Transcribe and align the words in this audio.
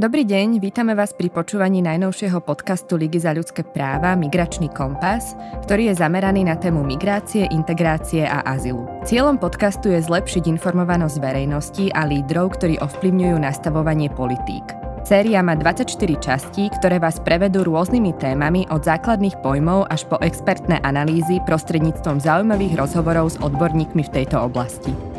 Dobrý 0.00 0.24
deň, 0.24 0.64
vítame 0.64 0.96
vás 0.96 1.12
pri 1.12 1.28
počúvaní 1.28 1.84
najnovšieho 1.84 2.40
podcastu 2.40 2.96
Ligy 2.96 3.20
za 3.20 3.36
ľudské 3.36 3.60
práva 3.60 4.16
Migračný 4.16 4.72
kompas, 4.72 5.36
ktorý 5.68 5.92
je 5.92 6.00
zameraný 6.00 6.48
na 6.48 6.56
tému 6.56 6.80
migrácie, 6.80 7.44
integrácie 7.52 8.24
a 8.24 8.40
azylu. 8.48 8.88
Cieľom 9.04 9.36
podcastu 9.36 9.92
je 9.92 10.00
zlepšiť 10.00 10.48
informovanosť 10.56 11.20
verejnosti 11.20 11.92
a 11.92 12.08
lídrov, 12.08 12.56
ktorí 12.56 12.80
ovplyvňujú 12.80 13.44
nastavovanie 13.44 14.08
politík. 14.08 14.64
Séria 15.04 15.44
má 15.44 15.52
24 15.52 15.92
častí, 16.16 16.72
ktoré 16.80 16.96
vás 16.96 17.20
prevedú 17.20 17.68
rôznymi 17.68 18.16
témami 18.16 18.64
od 18.72 18.80
základných 18.80 19.36
pojmov 19.44 19.84
až 19.92 20.08
po 20.08 20.16
expertné 20.24 20.80
analýzy 20.80 21.44
prostredníctvom 21.44 22.24
zaujímavých 22.24 22.72
rozhovorov 22.72 23.36
s 23.36 23.40
odborníkmi 23.44 24.00
v 24.08 24.12
tejto 24.16 24.48
oblasti. 24.48 25.09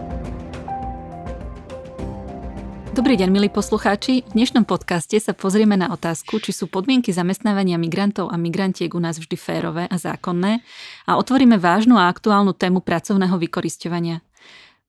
Dobrý 2.91 3.15
deň, 3.15 3.31
milí 3.31 3.47
poslucháči. 3.47 4.27
V 4.27 4.35
dnešnom 4.35 4.67
podcaste 4.67 5.15
sa 5.15 5.31
pozrieme 5.31 5.79
na 5.79 5.95
otázku, 5.95 6.43
či 6.43 6.51
sú 6.51 6.67
podmienky 6.67 7.15
zamestnávania 7.15 7.79
migrantov 7.79 8.27
a 8.27 8.35
migrantiek 8.35 8.91
u 8.91 8.99
nás 8.99 9.15
vždy 9.15 9.39
férové 9.39 9.87
a 9.87 9.95
zákonné 9.95 10.59
a 11.07 11.15
otvoríme 11.15 11.55
vážnu 11.55 11.95
a 11.95 12.11
aktuálnu 12.11 12.51
tému 12.51 12.83
pracovného 12.83 13.39
vykorisťovania. 13.39 14.19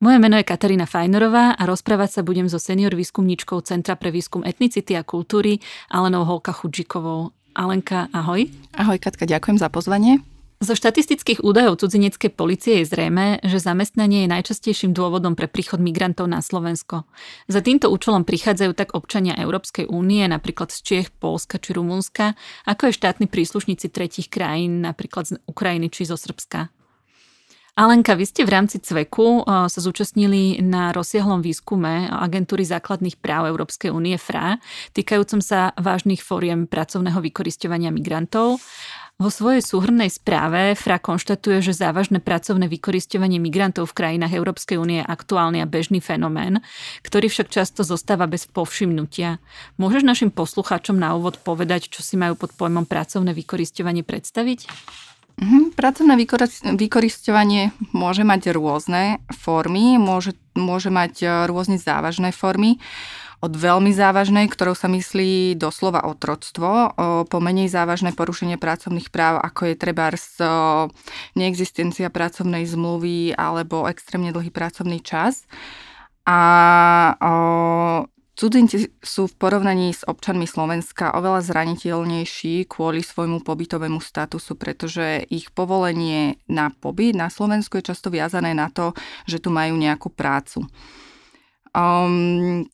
Moje 0.02 0.18
meno 0.18 0.34
je 0.34 0.42
Katarína 0.42 0.91
Fajnerová 0.91 1.54
a 1.54 1.62
rozprávať 1.62 2.18
sa 2.18 2.27
budem 2.27 2.50
so 2.50 2.58
senior 2.58 2.91
výskumníčkou 2.91 3.62
Centra 3.62 3.94
pre 3.94 4.10
výskum 4.10 4.42
etnicity 4.42 4.98
a 4.98 5.06
kultúry 5.06 5.62
Alenou 5.86 6.27
Holka 6.27 6.50
Chudžikovou. 6.50 7.30
Alenka, 7.55 8.10
ahoj. 8.10 8.50
Ahoj 8.74 8.98
Katka, 8.98 9.30
ďakujem 9.30 9.62
za 9.62 9.70
pozvanie. 9.70 10.31
Zo 10.62 10.78
štatistických 10.78 11.42
údajov 11.42 11.82
cudzineckej 11.82 12.30
policie 12.38 12.78
je 12.78 12.86
zrejme, 12.86 13.42
že 13.42 13.58
zamestnanie 13.58 14.22
je 14.22 14.30
najčastejším 14.30 14.94
dôvodom 14.94 15.34
pre 15.34 15.50
príchod 15.50 15.82
migrantov 15.82 16.30
na 16.30 16.38
Slovensko. 16.38 17.02
Za 17.50 17.66
týmto 17.66 17.90
účelom 17.90 18.22
prichádzajú 18.22 18.70
tak 18.70 18.94
občania 18.94 19.34
Európskej 19.34 19.90
únie, 19.90 20.22
napríklad 20.30 20.70
z 20.70 20.78
Čiech, 20.86 21.10
Polska 21.18 21.58
či 21.58 21.74
Rumunska, 21.74 22.38
ako 22.62 22.94
aj 22.94 22.94
štátni 22.94 23.27
príslušníci 23.27 23.91
tretich 23.91 24.30
krajín, 24.30 24.86
napríklad 24.86 25.34
z 25.34 25.42
Ukrajiny 25.50 25.91
či 25.91 26.06
zo 26.06 26.14
Srbska. 26.14 26.70
Alenka, 27.72 28.12
vy 28.12 28.28
ste 28.28 28.44
v 28.44 28.52
rámci 28.52 28.84
CVEKu 28.84 29.42
eh, 29.42 29.66
sa 29.66 29.80
zúčastnili 29.80 30.60
na 30.60 30.92
rozsiahlom 30.92 31.41
výskume 31.41 32.04
agentúry 32.06 32.69
základných 32.69 33.16
práv 33.16 33.48
Európskej 33.48 33.88
únie 33.88 34.14
FRA, 34.20 34.60
týkajúcom 34.92 35.41
sa 35.41 35.72
vážnych 35.80 36.20
fóriem 36.20 36.69
pracovného 36.69 37.19
vykoristovania 37.24 37.88
migrantov. 37.88 38.60
Vo 39.23 39.31
svojej 39.31 39.62
súhrnej 39.62 40.11
správe 40.11 40.75
FRA 40.75 40.98
konštatuje, 40.98 41.62
že 41.62 41.78
závažné 41.78 42.19
pracovné 42.19 42.67
vykoristovanie 42.67 43.39
migrantov 43.39 43.95
v 43.95 44.03
krajinách 44.03 44.34
Európskej 44.34 44.83
únie 44.83 44.98
je 44.98 45.06
aktuálny 45.06 45.62
a 45.62 45.70
bežný 45.70 46.03
fenomén, 46.03 46.59
ktorý 47.06 47.31
však 47.31 47.47
často 47.47 47.87
zostáva 47.87 48.27
bez 48.27 48.50
povšimnutia. 48.50 49.39
Môžeš 49.78 50.03
našim 50.03 50.34
poslucháčom 50.34 50.98
na 50.98 51.15
úvod 51.15 51.39
povedať, 51.39 51.87
čo 51.87 52.03
si 52.03 52.19
majú 52.19 52.34
pod 52.34 52.50
pojmom 52.59 52.83
pracovné 52.83 53.31
vykoristovanie 53.31 54.03
predstaviť? 54.03 54.67
Mhm, 55.39 55.78
pracovné 55.78 56.19
vykoristovanie 56.75 57.70
môže 57.95 58.27
mať 58.27 58.50
rôzne 58.53 59.23
formy, 59.31 60.03
môže, 60.03 60.34
môže 60.59 60.91
mať 60.91 61.12
e, 61.23 61.27
rôzne 61.47 61.81
závažné 61.81 62.34
formy 62.34 62.83
od 63.42 63.52
veľmi 63.58 63.90
závažnej, 63.90 64.46
ktorou 64.46 64.78
sa 64.78 64.86
myslí 64.86 65.58
doslova 65.58 66.06
otroctvo, 66.06 66.94
po 67.26 67.38
menej 67.42 67.66
závažné 67.66 68.14
porušenie 68.14 68.54
pracovných 68.54 69.10
práv, 69.10 69.42
ako 69.42 69.74
je 69.74 69.74
treba 69.74 70.14
neexistencia 71.34 72.06
pracovnej 72.06 72.62
zmluvy 72.70 73.34
alebo 73.34 73.90
extrémne 73.90 74.30
dlhý 74.30 74.54
pracovný 74.54 75.02
čas. 75.02 75.42
A 76.22 76.38
Cudzinci 78.32 78.88
sú 79.04 79.28
v 79.28 79.34
porovnaní 79.36 79.92
s 79.92 80.08
občanmi 80.08 80.48
Slovenska 80.48 81.12
oveľa 81.12 81.44
zraniteľnejší 81.52 82.64
kvôli 82.64 83.04
svojmu 83.04 83.44
pobytovému 83.44 84.00
statusu, 84.00 84.56
pretože 84.56 85.28
ich 85.28 85.52
povolenie 85.52 86.40
na 86.48 86.72
pobyt 86.72 87.12
na 87.12 87.28
Slovensku 87.28 87.76
je 87.76 87.92
často 87.92 88.08
viazané 88.08 88.56
na 88.56 88.72
to, 88.72 88.97
že 89.28 89.36
tu 89.36 89.52
majú 89.52 89.76
nejakú 89.76 90.08
prácu. 90.08 90.64
Um, 91.76 92.64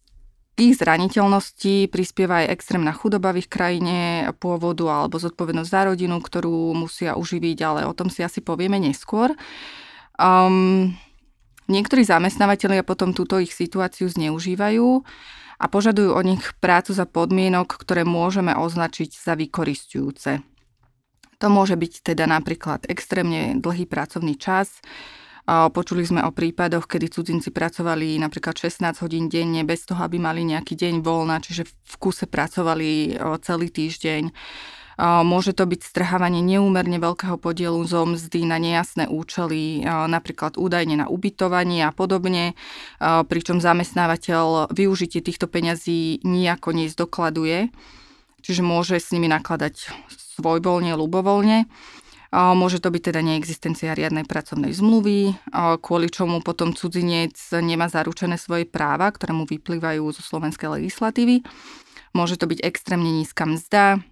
ich 0.59 0.75
zraniteľnosti 0.75 1.87
prispieva 1.89 2.43
aj 2.43 2.59
extrémna 2.59 2.91
chudoba 2.91 3.31
v 3.31 3.47
ich 3.47 3.49
krajine 3.49 4.27
pôvodu 4.43 4.91
alebo 4.91 5.17
zodpovednosť 5.23 5.71
za 5.71 5.83
rodinu, 5.87 6.19
ktorú 6.19 6.75
musia 6.75 7.15
uživiť, 7.15 7.59
ale 7.63 7.81
o 7.87 7.95
tom 7.95 8.11
si 8.11 8.27
asi 8.27 8.43
povieme 8.43 8.83
neskôr. 8.83 9.39
Um, 10.19 10.99
niektorí 11.71 12.03
zamestnávateľia 12.03 12.83
potom 12.83 13.15
túto 13.15 13.39
ich 13.39 13.55
situáciu 13.55 14.11
zneužívajú 14.11 15.07
a 15.59 15.65
požadujú 15.71 16.11
od 16.11 16.25
nich 16.27 16.43
prácu 16.59 16.91
za 16.91 17.07
podmienok, 17.07 17.79
ktoré 17.79 18.03
môžeme 18.03 18.51
označiť 18.59 19.15
za 19.15 19.39
vykoristujúce. 19.39 20.43
To 21.39 21.47
môže 21.47 21.79
byť 21.79 22.03
teda 22.03 22.27
napríklad 22.27 22.91
extrémne 22.91 23.63
dlhý 23.63 23.87
pracovný 23.87 24.35
čas, 24.35 24.83
Počuli 25.49 26.05
sme 26.05 26.21
o 26.29 26.29
prípadoch, 26.29 26.85
kedy 26.85 27.09
cudzinci 27.09 27.49
pracovali 27.49 28.21
napríklad 28.21 28.53
16 28.53 29.01
hodín 29.01 29.33
denne 29.33 29.65
bez 29.65 29.89
toho, 29.89 30.05
aby 30.05 30.21
mali 30.21 30.45
nejaký 30.45 30.77
deň 30.77 31.01
voľna, 31.01 31.41
čiže 31.41 31.65
v 31.65 31.95
kuse 31.97 32.29
pracovali 32.29 33.17
celý 33.41 33.73
týždeň. 33.73 34.29
Môže 34.99 35.57
to 35.57 35.65
byť 35.65 35.81
strhávanie 35.89 36.45
neúmerne 36.45 37.01
veľkého 37.01 37.41
podielu 37.41 37.81
zo 37.89 38.05
mzdy 38.05 38.45
na 38.45 38.61
nejasné 38.61 39.09
účely, 39.09 39.89
napríklad 39.89 40.61
údajne 40.61 41.01
na 41.01 41.07
ubytovanie 41.09 41.81
a 41.87 41.97
podobne, 41.97 42.53
pričom 43.01 43.63
zamestnávateľ 43.63 44.69
využitie 44.69 45.25
týchto 45.25 45.49
peňazí 45.49 46.21
nijako 46.29 46.77
nezdokladuje, 46.77 47.73
čiže 48.45 48.61
môže 48.61 49.01
s 49.01 49.17
nimi 49.17 49.33
nakladať 49.33 49.97
svojvoľne, 50.13 50.93
ľubovoľne. 50.93 51.71
Môže 52.33 52.79
to 52.79 52.93
byť 52.93 53.03
teda 53.09 53.21
neexistencia 53.25 53.97
riadnej 53.97 54.29
pracovnej 54.29 54.77
zmluvy, 54.77 55.33
kvôli 55.81 56.13
čomu 56.13 56.45
potom 56.45 56.77
cudzinec 56.77 57.37
nemá 57.65 57.89
zaručené 57.89 58.37
svoje 58.37 58.69
práva, 58.69 59.09
ktoré 59.09 59.33
mu 59.33 59.49
vyplývajú 59.49 60.05
zo 60.13 60.21
slovenskej 60.21 60.77
legislatívy. 60.77 61.41
Môže 62.13 62.37
to 62.37 62.45
byť 62.45 62.61
extrémne 62.65 63.25
nízka 63.25 63.49
mzda, 63.49 64.05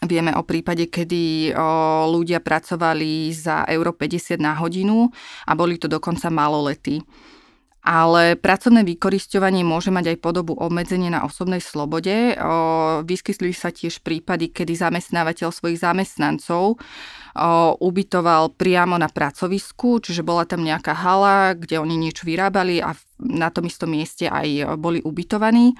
Vieme 0.00 0.32
o 0.32 0.40
prípade, 0.40 0.88
kedy 0.88 1.52
ľudia 2.08 2.40
pracovali 2.40 3.36
za 3.36 3.68
euro 3.68 3.92
50 3.92 4.40
na 4.40 4.56
hodinu 4.56 5.12
a 5.44 5.52
boli 5.52 5.76
to 5.76 5.92
dokonca 5.92 6.32
maloletí. 6.32 7.04
Ale 7.80 8.36
pracovné 8.36 8.84
vykorisťovanie 8.84 9.64
môže 9.64 9.88
mať 9.88 10.12
aj 10.12 10.18
podobu 10.20 10.52
obmedzenie 10.52 11.08
na 11.08 11.24
osobnej 11.24 11.64
slobode. 11.64 12.36
Vyskytli 13.08 13.56
sa 13.56 13.72
tiež 13.72 14.04
prípady, 14.04 14.52
kedy 14.52 14.76
zamestnávateľ 14.76 15.48
svojich 15.48 15.80
zamestnancov 15.80 16.76
ubytoval 17.80 18.52
priamo 18.52 19.00
na 19.00 19.08
pracovisku, 19.08 20.04
čiže 20.04 20.20
bola 20.20 20.44
tam 20.44 20.60
nejaká 20.60 20.92
hala, 20.92 21.56
kde 21.56 21.80
oni 21.80 21.96
niečo 21.96 22.28
vyrábali 22.28 22.84
a 22.84 22.92
na 23.16 23.48
tom 23.48 23.64
istom 23.64 23.88
mieste 23.96 24.28
aj 24.28 24.76
boli 24.76 25.00
ubytovaní 25.00 25.72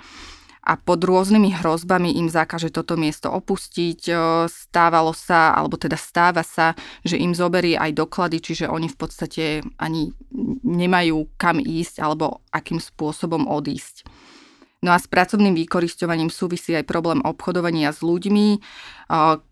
a 0.60 0.76
pod 0.76 1.00
rôznymi 1.00 1.56
hrozbami 1.56 2.20
im 2.20 2.28
zakáže 2.28 2.68
toto 2.68 3.00
miesto 3.00 3.32
opustiť. 3.32 4.12
Stávalo 4.44 5.16
sa, 5.16 5.56
alebo 5.56 5.80
teda 5.80 5.96
stáva 5.96 6.44
sa, 6.44 6.76
že 7.00 7.16
im 7.16 7.32
zoberie 7.32 7.80
aj 7.80 7.96
doklady, 7.96 8.44
čiže 8.44 8.68
oni 8.68 8.92
v 8.92 8.96
podstate 9.00 9.44
ani 9.80 10.12
nemajú 10.64 11.32
kam 11.40 11.58
ísť 11.58 12.04
alebo 12.04 12.44
akým 12.52 12.76
spôsobom 12.76 13.48
odísť. 13.48 14.04
No 14.80 14.92
a 14.92 15.00
s 15.00 15.04
pracovným 15.04 15.52
vykoristovaním 15.52 16.32
súvisí 16.32 16.72
aj 16.72 16.88
problém 16.88 17.20
obchodovania 17.20 17.92
s 17.92 18.00
ľuďmi, 18.00 18.64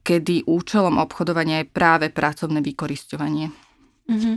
kedy 0.00 0.48
účelom 0.48 0.96
obchodovania 0.96 1.64
je 1.64 1.68
práve 1.68 2.08
pracovné 2.08 2.64
vykoristovanie. 2.64 3.52
Mm-hmm. 4.08 4.36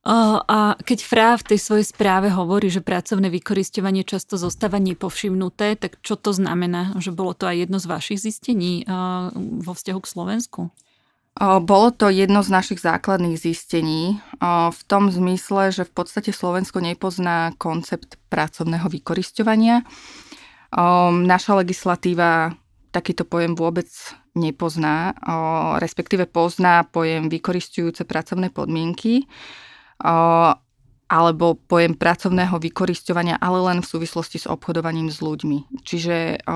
A 0.00 0.80
keď 0.80 0.98
Frá 1.04 1.36
v 1.36 1.52
tej 1.52 1.58
svojej 1.60 1.84
správe 1.84 2.32
hovorí, 2.32 2.72
že 2.72 2.80
pracovné 2.80 3.28
vykoristovanie 3.28 4.00
často 4.00 4.40
zostáva 4.40 4.80
nepovšimnuté, 4.80 5.76
tak 5.76 6.00
čo 6.00 6.16
to 6.16 6.32
znamená? 6.32 6.96
Že 6.96 7.12
bolo 7.12 7.36
to 7.36 7.44
aj 7.44 7.68
jedno 7.68 7.76
z 7.76 7.86
vašich 7.86 8.20
zistení 8.24 8.88
vo 9.60 9.72
vzťahu 9.76 10.00
k 10.00 10.08
Slovensku? 10.08 10.60
Bolo 11.40 11.88
to 11.92 12.08
jedno 12.08 12.40
z 12.40 12.48
našich 12.48 12.80
základných 12.80 13.36
zistení 13.38 14.24
v 14.72 14.80
tom 14.88 15.12
zmysle, 15.12 15.68
že 15.68 15.84
v 15.84 15.92
podstate 15.92 16.32
Slovensko 16.32 16.80
nepozná 16.80 17.52
koncept 17.60 18.16
pracovného 18.32 18.88
vykorisťovania. 18.88 19.84
Naša 21.12 21.52
legislatíva 21.60 22.56
takýto 22.90 23.28
pojem 23.28 23.52
vôbec 23.52 23.86
nepozná, 24.32 25.14
respektíve 25.78 26.26
pozná 26.26 26.88
pojem 26.88 27.30
vykoristujúce 27.30 28.02
pracovné 28.08 28.50
podmienky 28.50 29.28
alebo 31.10 31.58
pojem 31.58 31.98
pracovného 31.98 32.56
vykorisťovania, 32.56 33.42
ale 33.42 33.58
len 33.66 33.78
v 33.82 33.90
súvislosti 33.90 34.38
s 34.42 34.46
obchodovaním 34.46 35.10
s 35.10 35.18
ľuďmi. 35.18 35.82
Čiže 35.82 36.46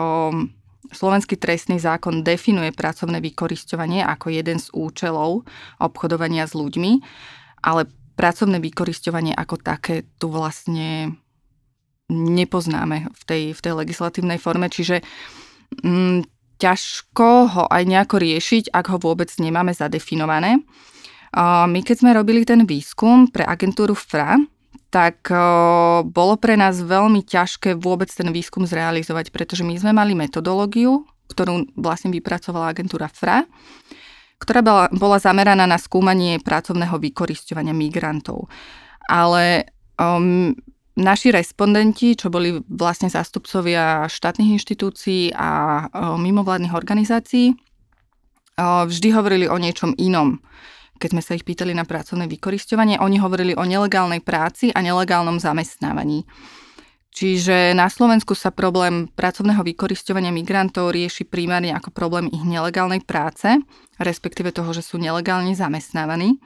Slovenský 0.92 1.40
trestný 1.40 1.80
zákon 1.80 2.20
definuje 2.22 2.70
pracovné 2.70 3.18
vykorisťovanie 3.18 4.04
ako 4.04 4.30
jeden 4.30 4.60
z 4.60 4.68
účelov 4.76 5.48
obchodovania 5.80 6.44
s 6.44 6.52
ľuďmi, 6.52 6.92
ale 7.64 7.88
pracovné 8.14 8.60
vykorisťovanie 8.60 9.32
ako 9.34 9.58
také 9.58 10.06
tu 10.20 10.30
vlastne 10.30 11.18
nepoznáme 12.12 13.08
v 13.10 13.22
tej, 13.24 13.42
v 13.56 13.60
tej 13.64 13.72
legislatívnej 13.80 14.36
forme, 14.36 14.68
čiže 14.68 15.00
mm, 15.82 16.28
ťažko 16.60 17.28
ho 17.48 17.64
aj 17.66 17.82
nejako 17.88 18.20
riešiť, 18.20 18.70
ak 18.70 18.92
ho 18.92 18.98
vôbec 19.00 19.32
nemáme 19.40 19.72
zadefinované. 19.72 20.62
My 21.34 21.80
keď 21.82 21.96
sme 21.98 22.14
robili 22.14 22.46
ten 22.46 22.62
výskum 22.62 23.26
pre 23.26 23.42
agentúru 23.42 23.98
FRA, 23.98 24.38
tak 24.94 25.26
bolo 26.06 26.34
pre 26.38 26.54
nás 26.54 26.78
veľmi 26.78 27.26
ťažké 27.26 27.74
vôbec 27.74 28.06
ten 28.06 28.30
výskum 28.30 28.62
zrealizovať, 28.62 29.34
pretože 29.34 29.66
my 29.66 29.74
sme 29.74 29.90
mali 29.90 30.14
metodológiu, 30.14 31.02
ktorú 31.34 31.74
vlastne 31.74 32.14
vypracovala 32.14 32.70
agentúra 32.70 33.10
FRA, 33.10 33.42
ktorá 34.38 34.60
bola, 34.62 34.86
bola 34.94 35.18
zameraná 35.18 35.66
na 35.66 35.80
skúmanie 35.80 36.38
pracovného 36.38 36.94
vykoristovania 37.00 37.74
migrantov. 37.74 38.46
Ale 39.10 39.72
um, 39.98 40.54
naši 40.94 41.34
respondenti, 41.34 42.14
čo 42.14 42.30
boli 42.30 42.60
vlastne 42.68 43.10
zástupcovia 43.10 44.06
štátnych 44.06 44.60
inštitúcií 44.60 45.34
a 45.34 45.84
um, 45.90 46.20
mimovládnych 46.20 46.76
organizácií, 46.76 47.56
um, 47.56 48.84
vždy 48.86 49.08
hovorili 49.10 49.46
o 49.48 49.56
niečom 49.56 49.96
inom. 49.96 50.38
Keď 50.98 51.08
sme 51.10 51.22
sa 51.22 51.34
ich 51.34 51.42
pýtali 51.42 51.74
na 51.74 51.82
pracovné 51.82 52.30
vykoristovanie, 52.30 53.02
oni 53.02 53.18
hovorili 53.18 53.52
o 53.58 53.66
nelegálnej 53.66 54.22
práci 54.22 54.70
a 54.70 54.80
nelegálnom 54.80 55.42
zamestnávaní. 55.42 56.22
Čiže 57.14 57.78
na 57.78 57.86
Slovensku 57.86 58.34
sa 58.34 58.50
problém 58.50 59.06
pracovného 59.06 59.62
vykoristovania 59.62 60.34
migrantov 60.34 60.90
rieši 60.90 61.22
primárne 61.22 61.70
ako 61.70 61.94
problém 61.94 62.26
ich 62.26 62.42
nelegálnej 62.42 63.06
práce, 63.06 63.54
respektíve 64.02 64.50
toho, 64.50 64.74
že 64.74 64.82
sú 64.82 64.98
nelegálne 64.98 65.54
zamestnávaní. 65.54 66.42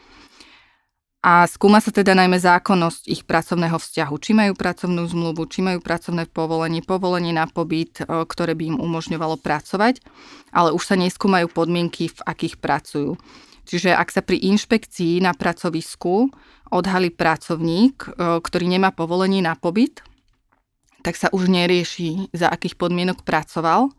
A 1.25 1.49
skúma 1.51 1.83
sa 1.83 1.91
teda 1.91 2.15
najmä 2.15 2.39
zákonnosť 2.39 3.11
ich 3.11 3.27
pracovného 3.27 3.75
vzťahu. 3.75 4.15
Či 4.23 4.33
majú 4.39 4.53
pracovnú 4.55 5.03
zmluvu, 5.09 5.51
či 5.51 5.67
majú 5.67 5.83
pracovné 5.83 6.31
povolenie, 6.31 6.85
povolenie 6.85 7.35
na 7.35 7.51
pobyt, 7.51 7.99
e, 7.99 8.23
ktoré 8.23 8.55
by 8.55 8.77
im 8.77 8.79
umožňovalo 8.79 9.41
pracovať, 9.41 9.99
ale 10.55 10.71
už 10.71 10.85
sa 10.85 10.95
neskúmajú 10.95 11.51
podmienky, 11.51 12.13
v 12.13 12.21
akých 12.23 12.63
pracujú. 12.63 13.19
Čiže 13.69 13.93
ak 13.93 14.09
sa 14.09 14.25
pri 14.25 14.41
inšpekcii 14.49 15.21
na 15.21 15.37
pracovisku 15.37 16.33
odhalí 16.73 17.13
pracovník, 17.13 17.97
e, 18.01 18.41
ktorý 18.41 18.65
nemá 18.65 18.97
povolenie 18.97 19.45
na 19.45 19.53
pobyt, 19.61 20.01
tak 21.05 21.15
sa 21.15 21.29
už 21.31 21.53
nerieši, 21.53 22.33
za 22.33 22.49
akých 22.49 22.75
podmienok 22.75 23.23
pracoval, 23.23 23.93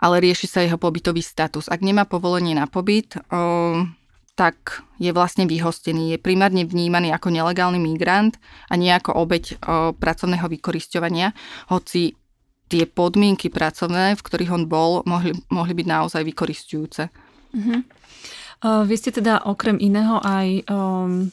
ale 0.00 0.16
rieši 0.22 0.46
sa 0.46 0.64
jeho 0.64 0.80
pobytový 0.80 1.20
status. 1.20 1.68
Ak 1.68 1.84
nemá 1.84 2.08
povolenie 2.08 2.56
na 2.56 2.64
pobyt, 2.64 3.18
tak 4.32 4.56
je 4.96 5.12
vlastne 5.12 5.44
vyhostený. 5.44 6.16
Je 6.16 6.18
primárne 6.22 6.64
vnímaný 6.64 7.12
ako 7.12 7.28
nelegálny 7.28 7.76
migrant 7.76 8.40
a 8.72 8.80
nie 8.80 8.88
ako 8.88 9.12
obeď 9.12 9.60
pracovného 10.00 10.48
vykoristovania, 10.48 11.36
hoci 11.68 12.16
tie 12.70 12.88
podmienky 12.88 13.52
pracovné, 13.52 14.16
v 14.16 14.24
ktorých 14.24 14.54
on 14.54 14.64
bol, 14.70 15.04
mohli, 15.04 15.36
mohli 15.52 15.74
byť 15.76 15.86
naozaj 15.90 16.22
vykoristujúce. 16.24 17.10
Uh-huh. 17.50 17.82
Uh, 18.60 18.84
vy 18.84 18.94
ste 19.00 19.10
teda 19.10 19.40
okrem 19.48 19.80
iného 19.80 20.20
aj 20.20 20.68
um, 20.68 21.32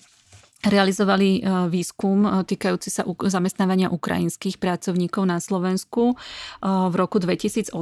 realizovali 0.66 1.40
e, 1.40 1.42
výskum 1.70 2.26
e, 2.26 2.30
týkajúci 2.44 2.90
sa 2.90 3.06
zamestnávania 3.06 3.94
ukrajinských 3.94 4.58
pracovníkov 4.58 5.24
na 5.30 5.38
Slovensku 5.38 6.18
v 6.62 6.94
roku 6.98 7.22
2018 7.22 7.78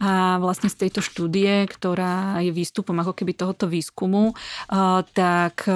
a 0.00 0.40
vlastne 0.40 0.68
z 0.72 0.76
tejto 0.86 1.00
štúdie, 1.04 1.68
ktorá 1.68 2.40
je 2.40 2.50
výstupom 2.50 2.96
ako 2.96 3.12
keby 3.12 3.36
tohoto 3.36 3.68
výskumu, 3.68 4.32
tak 5.12 5.68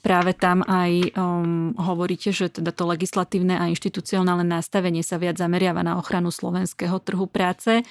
práve 0.00 0.32
tam 0.38 0.62
aj 0.64 1.12
hovoríte, 1.76 2.30
že 2.30 2.48
teda 2.48 2.70
to 2.70 2.88
legislatívne 2.88 3.58
a 3.58 3.68
inštitucionálne 3.70 4.46
nastavenie 4.46 5.02
sa 5.02 5.18
viac 5.18 5.36
zameriava 5.36 5.82
na 5.82 5.98
ochranu 5.98 6.30
slovenského 6.30 6.96
trhu 7.02 7.26
práce 7.26 7.82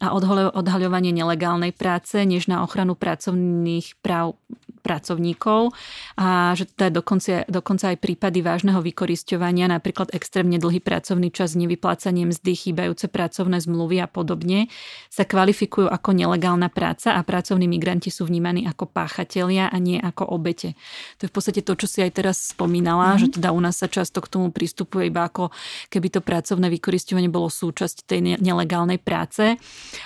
a 0.00 0.16
odhaľovanie 0.56 1.12
nelegálnej 1.12 1.76
práce, 1.76 2.16
než 2.24 2.48
na 2.48 2.64
ochranu 2.64 2.96
pracovných 2.96 4.00
práv 4.00 4.40
pracovníkov 4.80 5.76
a 6.16 6.56
že 6.56 6.64
to 6.64 6.88
je 6.88 6.92
dokonca, 6.92 7.44
dokonca 7.46 7.92
aj 7.92 8.00
prípady 8.00 8.40
vážneho 8.40 8.80
vykorisťovania, 8.80 9.68
napríklad 9.68 10.10
extrémne 10.16 10.56
dlhý 10.56 10.80
pracovný 10.80 11.28
čas, 11.28 11.52
nevyplácanie 11.54 12.24
mzdy, 12.26 12.52
chýbajúce 12.56 13.12
pracovné 13.12 13.60
zmluvy 13.60 14.00
a 14.00 14.08
podobne, 14.08 14.72
sa 15.12 15.28
kvalifikujú 15.28 15.86
ako 15.86 16.10
nelegálna 16.16 16.72
práca 16.72 17.14
a 17.14 17.20
pracovní 17.20 17.68
migranti 17.68 18.08
sú 18.08 18.24
vnímaní 18.26 18.64
ako 18.66 18.88
páchatelia 18.88 19.68
a 19.68 19.76
nie 19.76 20.00
ako 20.00 20.32
obete. 20.32 20.74
To 21.20 21.28
je 21.28 21.30
v 21.30 21.34
podstate 21.36 21.60
to, 21.60 21.76
čo 21.76 21.86
si 21.86 21.98
aj 22.00 22.16
teraz 22.16 22.56
spomínala, 22.56 23.14
mm-hmm. 23.14 23.20
že 23.20 23.26
teda 23.36 23.52
u 23.52 23.60
nás 23.60 23.76
sa 23.76 23.86
často 23.86 24.24
k 24.24 24.32
tomu 24.32 24.48
pristupuje 24.48 25.12
iba 25.12 25.28
ako 25.28 25.52
keby 25.92 26.08
to 26.08 26.20
pracovné 26.24 26.72
vykorisťovanie 26.72 27.28
bolo 27.28 27.52
súčasť 27.52 28.08
tej 28.08 28.40
nelegálnej 28.40 28.96
práce. 28.96 29.60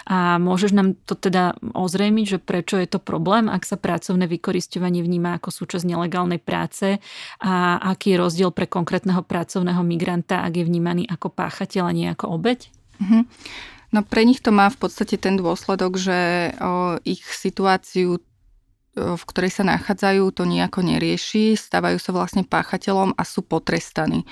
A 0.09 0.37
môžeš 0.41 0.73
nám 0.77 0.95
to 1.05 1.17
teda 1.17 1.57
ozrejmiť, 1.61 2.27
že 2.27 2.39
prečo 2.39 2.77
je 2.81 2.89
to 2.89 3.01
problém, 3.01 3.49
ak 3.49 3.65
sa 3.65 3.81
pracovné 3.81 4.29
vykoristovanie 4.29 5.05
vníma 5.05 5.37
ako 5.39 5.51
súčasť 5.53 5.85
nelegálnej 5.85 6.41
práce 6.41 6.99
a 7.41 7.79
aký 7.81 8.15
je 8.15 8.21
rozdiel 8.21 8.51
pre 8.51 8.69
konkrétneho 8.69 9.23
pracovného 9.25 9.83
migranta, 9.85 10.45
ak 10.45 10.61
je 10.61 10.65
vnímaný 10.65 11.09
ako 11.09 11.33
páchateľ 11.33 11.85
a 11.89 11.97
nie 11.97 12.07
ako 12.09 12.35
obeď? 12.35 12.69
Mm-hmm. 13.01 13.23
No 13.95 14.01
pre 14.03 14.27
nich 14.27 14.43
to 14.43 14.51
má 14.51 14.67
v 14.71 14.79
podstate 14.79 15.15
ten 15.15 15.39
dôsledok, 15.39 15.95
že 15.95 16.51
o, 16.59 16.99
ich 17.07 17.23
situáciu 17.23 18.19
v 18.95 19.23
ktorej 19.27 19.51
sa 19.51 19.67
nachádzajú, 19.67 20.23
to 20.31 20.47
nejako 20.47 20.87
nerieši, 20.87 21.59
stávajú 21.59 21.99
sa 21.99 22.15
vlastne 22.15 22.47
páchateľom 22.47 23.19
a 23.19 23.23
sú 23.27 23.43
potrestaní. 23.43 24.23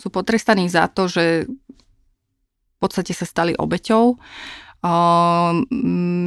Sú 0.00 0.08
potrestaní 0.08 0.72
za 0.72 0.88
to, 0.88 1.04
že 1.04 1.44
v 1.46 2.78
podstate 2.80 3.12
sa 3.12 3.28
stali 3.28 3.52
obeťou 3.56 4.16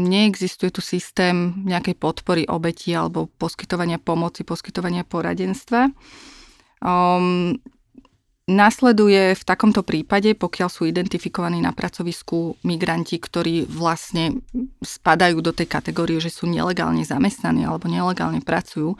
Neexistuje 0.10 0.72
tu 0.74 0.82
systém 0.84 1.64
nejakej 1.64 1.96
podpory 1.96 2.44
obeti 2.50 2.92
alebo 2.92 3.32
poskytovania 3.40 4.02
pomoci, 4.02 4.44
poskytovania 4.44 5.08
poradenstva. 5.08 5.88
Nasleduje 8.50 9.38
v 9.38 9.44
takomto 9.46 9.86
prípade, 9.86 10.34
pokiaľ 10.34 10.70
sú 10.74 10.90
identifikovaní 10.90 11.62
na 11.62 11.70
pracovisku 11.70 12.58
migranti, 12.66 13.22
ktorí 13.22 13.70
vlastne 13.70 14.42
spadajú 14.82 15.38
do 15.46 15.54
tej 15.54 15.70
kategórie, 15.70 16.18
že 16.18 16.34
sú 16.34 16.50
nelegálne 16.50 17.06
zamestnaní 17.06 17.70
alebo 17.70 17.86
nelegálne 17.86 18.42
pracujú, 18.42 18.98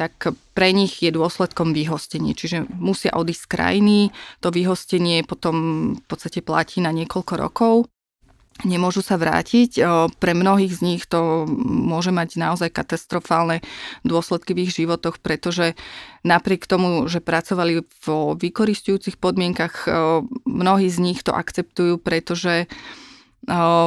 tak 0.00 0.32
pre 0.56 0.72
nich 0.72 1.04
je 1.04 1.12
dôsledkom 1.12 1.76
vyhostenie. 1.76 2.32
Čiže 2.32 2.72
musia 2.72 3.12
odísť 3.12 3.42
z 3.44 3.50
krajiny, 3.52 3.98
to 4.40 4.48
vyhostenie 4.48 5.28
potom 5.28 5.56
v 6.00 6.04
podstate 6.08 6.40
platí 6.40 6.80
na 6.80 6.88
niekoľko 6.88 7.34
rokov 7.36 7.84
nemôžu 8.64 9.00
sa 9.04 9.16
vrátiť. 9.16 9.80
Pre 10.16 10.32
mnohých 10.32 10.72
z 10.76 10.80
nich 10.80 11.02
to 11.06 11.46
môže 11.66 12.12
mať 12.14 12.38
naozaj 12.38 12.70
katastrofálne 12.70 13.60
dôsledky 14.04 14.52
v 14.52 14.68
ich 14.68 14.76
životoch, 14.76 15.20
pretože 15.20 15.78
napriek 16.22 16.68
tomu, 16.68 17.08
že 17.08 17.24
pracovali 17.24 17.84
v 17.84 18.06
vykoristujúcich 18.36 19.16
podmienkach, 19.20 19.88
mnohí 20.44 20.88
z 20.88 20.98
nich 21.00 21.20
to 21.24 21.32
akceptujú, 21.32 21.96
pretože 22.00 22.68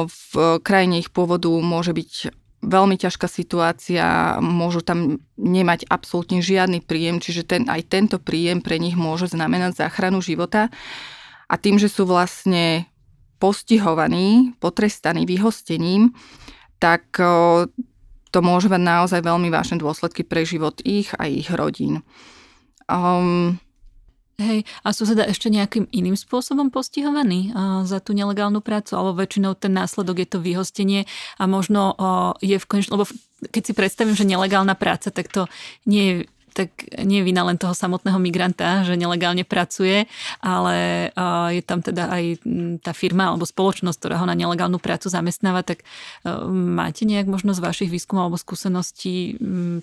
v 0.04 0.32
krajine 0.66 0.98
ich 0.98 1.14
pôvodu 1.14 1.46
môže 1.46 1.94
byť 1.94 2.12
veľmi 2.64 2.96
ťažká 2.96 3.28
situácia, 3.28 4.40
môžu 4.40 4.80
tam 4.80 5.20
nemať 5.36 5.84
absolútne 5.84 6.40
žiadny 6.40 6.80
príjem, 6.80 7.20
čiže 7.20 7.44
ten, 7.44 7.68
aj 7.68 7.92
tento 7.92 8.16
príjem 8.16 8.64
pre 8.64 8.80
nich 8.80 8.96
môže 8.96 9.28
znamenať 9.28 9.84
záchranu 9.84 10.24
života. 10.24 10.72
A 11.44 11.60
tým, 11.60 11.76
že 11.76 11.92
sú 11.92 12.08
vlastne 12.08 12.88
postihovaní, 13.44 14.56
potrestaní 14.56 15.28
vyhostením, 15.28 16.16
tak 16.80 17.04
to 18.32 18.38
môže 18.40 18.72
mať 18.72 18.80
naozaj 18.80 19.20
veľmi 19.20 19.52
vážne 19.52 19.76
dôsledky 19.76 20.24
pre 20.24 20.48
život 20.48 20.80
ich 20.80 21.12
a 21.20 21.28
ich 21.28 21.52
rodín. 21.52 22.00
Um, 22.88 23.60
Hej, 24.34 24.66
a 24.82 24.90
sú 24.90 25.06
teda 25.06 25.30
ešte 25.30 25.46
nejakým 25.46 25.86
iným 25.94 26.18
spôsobom 26.18 26.66
postihovaní 26.66 27.54
uh, 27.54 27.86
za 27.86 28.02
tú 28.02 28.18
nelegálnu 28.18 28.58
prácu, 28.58 28.98
alebo 28.98 29.22
väčšinou 29.22 29.54
ten 29.54 29.70
následok 29.70 30.26
je 30.26 30.28
to 30.34 30.38
vyhostenie 30.42 31.06
a 31.38 31.46
možno 31.46 31.94
uh, 31.94 32.34
je 32.42 32.58
v 32.58 32.66
konečnom, 32.66 32.98
lebo 32.98 33.06
keď 33.54 33.62
si 33.62 33.72
predstavím, 33.78 34.18
že 34.18 34.26
nelegálna 34.26 34.74
práca, 34.74 35.14
tak 35.14 35.30
to 35.30 35.46
nie 35.86 36.02
je 36.02 36.14
tak 36.54 36.70
nie 37.02 37.18
je 37.18 37.26
vina 37.26 37.42
len 37.42 37.58
toho 37.58 37.74
samotného 37.74 38.22
migranta, 38.22 38.86
že 38.86 38.94
nelegálne 38.94 39.42
pracuje, 39.42 40.06
ale 40.38 41.10
je 41.50 41.62
tam 41.66 41.82
teda 41.82 42.06
aj 42.14 42.24
tá 42.80 42.94
firma 42.94 43.34
alebo 43.34 43.42
spoločnosť, 43.42 43.98
ktorá 43.98 44.22
ho 44.22 44.26
na 44.30 44.38
nelegálnu 44.38 44.78
prácu 44.78 45.10
zamestnáva, 45.10 45.66
tak 45.66 45.82
máte 46.54 47.02
nejak 47.02 47.26
možno 47.26 47.58
z 47.58 47.60
vašich 47.60 47.90
výskumov 47.90 48.30
alebo 48.30 48.38
skúseností 48.38 49.34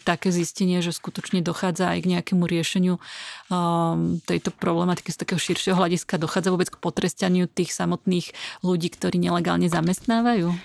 také 0.07 0.31
zistenie, 0.31 0.79
že 0.79 0.95
skutočne 0.95 1.43
dochádza 1.43 1.91
aj 1.91 1.99
k 2.07 2.11
nejakému 2.15 2.47
riešeniu 2.47 3.03
tejto 4.23 4.55
problematiky 4.55 5.11
z 5.11 5.19
takého 5.19 5.43
širšieho 5.43 5.75
hľadiska, 5.75 6.15
dochádza 6.15 6.55
vôbec 6.55 6.71
k 6.71 6.79
potrestaniu 6.79 7.51
tých 7.51 7.75
samotných 7.75 8.31
ľudí, 8.63 8.87
ktorí 8.95 9.19
nelegálne 9.19 9.67
zamestnávajú? 9.67 10.55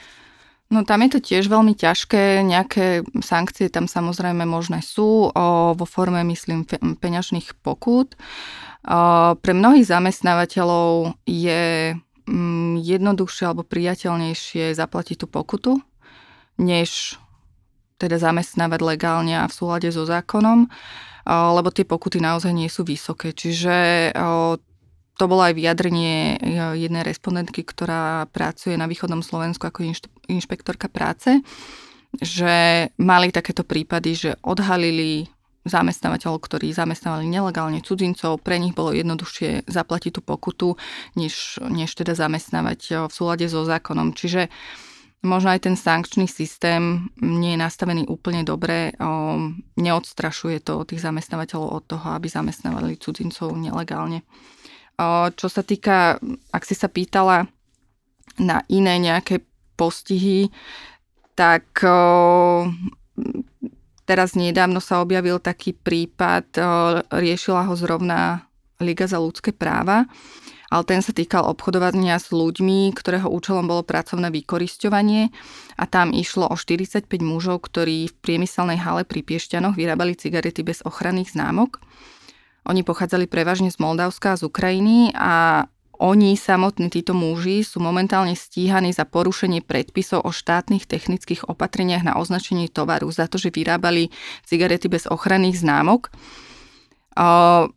No 0.67 0.83
tam 0.83 1.07
je 1.07 1.11
to 1.15 1.21
tiež 1.23 1.47
veľmi 1.47 1.79
ťažké, 1.79 2.43
nejaké 2.43 3.07
sankcie 3.23 3.71
tam 3.71 3.87
samozrejme 3.87 4.43
možné 4.43 4.83
sú 4.83 5.31
o, 5.31 5.33
vo 5.79 5.87
forme, 5.87 6.27
myslím, 6.27 6.67
peňažných 6.99 7.55
pokút. 7.63 8.19
O, 8.83 9.39
pre 9.39 9.53
mnohých 9.55 9.87
zamestnávateľov 9.87 11.15
je 11.23 11.95
mm, 12.27 12.83
jednoduchšie 12.83 13.45
alebo 13.47 13.63
priateľnejšie 13.63 14.75
zaplatiť 14.75 15.17
tú 15.23 15.27
pokutu, 15.31 15.79
než 16.59 17.15
teda 17.97 18.19
zamestnávať 18.21 18.81
legálne 18.83 19.39
a 19.39 19.49
v 19.49 19.57
súlade 19.57 19.89
so 19.89 20.05
zákonom, 20.05 20.69
lebo 21.27 21.69
tie 21.73 21.89
pokuty 21.89 22.21
naozaj 22.21 22.53
nie 22.53 22.69
sú 22.69 22.85
vysoké. 22.85 23.33
Čiže 23.33 24.13
to 25.17 25.25
bolo 25.25 25.49
aj 25.49 25.57
vyjadrenie 25.57 26.37
jednej 26.77 27.03
respondentky, 27.03 27.65
ktorá 27.65 28.29
pracuje 28.29 28.77
na 28.77 28.85
východnom 28.85 29.25
Slovensku 29.25 29.65
ako 29.65 29.89
inšpektorka 30.29 30.93
práce, 30.93 31.41
že 32.17 32.89
mali 33.01 33.33
takéto 33.33 33.65
prípady, 33.65 34.13
že 34.13 34.31
odhalili 34.45 35.29
zamestnávateľov, 35.67 36.47
ktorí 36.47 36.71
zamestnávali 36.71 37.27
nelegálne 37.27 37.83
cudzincov, 37.83 38.39
pre 38.39 38.61
nich 38.63 38.71
bolo 38.71 38.95
jednoduchšie 38.95 39.67
zaplatiť 39.67 40.15
tú 40.15 40.21
pokutu, 40.23 40.79
než, 41.19 41.59
než 41.67 41.91
teda 41.91 42.15
zamestnávať 42.15 43.11
v 43.11 43.13
súlade 43.13 43.51
so 43.51 43.67
zákonom. 43.67 44.15
Čiže 44.15 44.47
možno 45.27 45.51
aj 45.51 45.67
ten 45.67 45.75
sankčný 45.75 46.31
systém 46.31 47.11
nie 47.19 47.59
je 47.59 47.63
nastavený 47.67 48.07
úplne 48.07 48.47
dobre, 48.47 48.95
neodstrašuje 49.75 50.63
to 50.63 50.87
tých 50.87 51.03
zamestnávateľov 51.03 51.69
od 51.83 51.85
toho, 51.91 52.07
aby 52.15 52.31
zamestnávali 52.31 53.03
cudzincov 53.03 53.51
nelegálne. 53.59 54.23
Čo 55.37 55.47
sa 55.53 55.61
týka, 55.61 56.17
ak 56.53 56.63
si 56.65 56.73
sa 56.73 56.89
pýtala 56.89 57.45
na 58.41 58.65
iné 58.73 58.97
nejaké 58.97 59.45
postihy, 59.77 60.49
tak 61.37 61.69
teraz 64.09 64.33
nedávno 64.33 64.81
sa 64.81 65.05
objavil 65.05 65.37
taký 65.37 65.77
prípad, 65.77 66.49
riešila 67.13 67.69
ho 67.69 67.75
zrovna 67.77 68.49
Liga 68.81 69.05
za 69.05 69.21
ľudské 69.21 69.53
práva, 69.53 70.09
ale 70.69 70.83
ten 70.85 71.01
sa 71.01 71.13
týkal 71.13 71.49
obchodovania 71.49 72.17
s 72.21 72.29
ľuďmi, 72.29 72.93
ktorého 72.93 73.29
účelom 73.29 73.65
bolo 73.65 73.85
pracovné 73.85 74.29
vykorisťovanie 74.33 75.33
a 75.81 75.85
tam 75.89 76.13
išlo 76.13 76.49
o 76.49 76.57
45 76.57 77.09
mužov, 77.21 77.69
ktorí 77.69 78.09
v 78.09 78.15
priemyselnej 78.21 78.81
hale 78.81 79.05
pri 79.05 79.25
Piešťanoch 79.25 79.77
vyrábali 79.77 80.17
cigarety 80.17 80.61
bez 80.65 80.81
ochranných 80.85 81.33
známok. 81.33 81.81
Oni 82.67 82.83
pochádzali 82.83 83.31
prevažne 83.31 83.71
z 83.71 83.79
Moldavska 83.79 84.35
a 84.35 84.39
z 84.39 84.43
Ukrajiny 84.51 85.15
a 85.15 85.67
oni 85.97 86.37
samotní, 86.37 86.93
títo 86.93 87.17
muži, 87.17 87.65
sú 87.65 87.81
momentálne 87.81 88.37
stíhaní 88.37 88.93
za 88.93 89.09
porušenie 89.09 89.65
predpisov 89.65 90.29
o 90.29 90.31
štátnych 90.35 90.85
technických 90.85 91.49
opatreniach 91.49 92.05
na 92.05 92.21
označenie 92.21 92.69
tovaru, 92.69 93.09
za 93.09 93.25
to, 93.31 93.41
že 93.41 93.55
vyrábali 93.55 94.13
cigarety 94.45 94.93
bez 94.93 95.09
ochranných 95.09 95.57
známok. 95.57 96.13
O, 97.17 97.73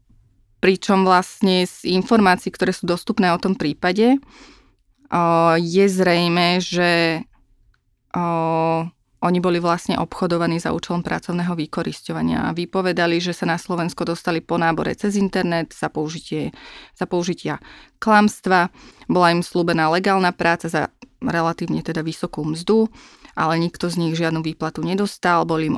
pričom 0.60 1.08
vlastne 1.08 1.63
z 1.63 1.88
informácií, 1.88 2.51
ktoré 2.51 2.75
sú 2.75 2.84
dostupné 2.91 3.31
o 3.31 3.39
tom 3.39 3.55
prípade, 3.55 4.19
o, 4.19 5.55
je 5.55 5.86
zrejme, 5.88 6.60
že 6.60 7.24
o, 8.12 8.84
oni 9.19 9.43
boli 9.43 9.59
vlastne 9.59 9.99
obchodovaní 9.99 10.63
za 10.63 10.71
účelom 10.71 11.03
pracovného 11.03 11.51
vykoristovania 11.51 12.47
a 12.47 12.55
vypovedali, 12.55 13.19
že 13.19 13.35
sa 13.35 13.43
na 13.43 13.59
Slovensko 13.59 14.07
dostali 14.07 14.39
po 14.39 14.55
nábore 14.55 14.95
cez 14.95 15.19
internet 15.19 15.75
za, 15.75 15.91
použitie, 15.91 16.55
za 16.95 17.03
použitia 17.03 17.59
klamstva. 17.99 18.71
Bola 19.11 19.35
im 19.35 19.43
slúbená 19.43 19.91
legálna 19.91 20.31
práca 20.31 20.71
za 20.71 20.88
relatívne 21.19 21.83
teda 21.83 21.99
vysokú 21.99 22.47
mzdu, 22.47 22.88
ale 23.35 23.59
nikto 23.59 23.91
z 23.91 23.99
nich 23.99 24.15
žiadnu 24.15 24.39
výplatu 24.39 24.79
nedostal. 24.88 25.43
Boli 25.43 25.67
im 25.67 25.75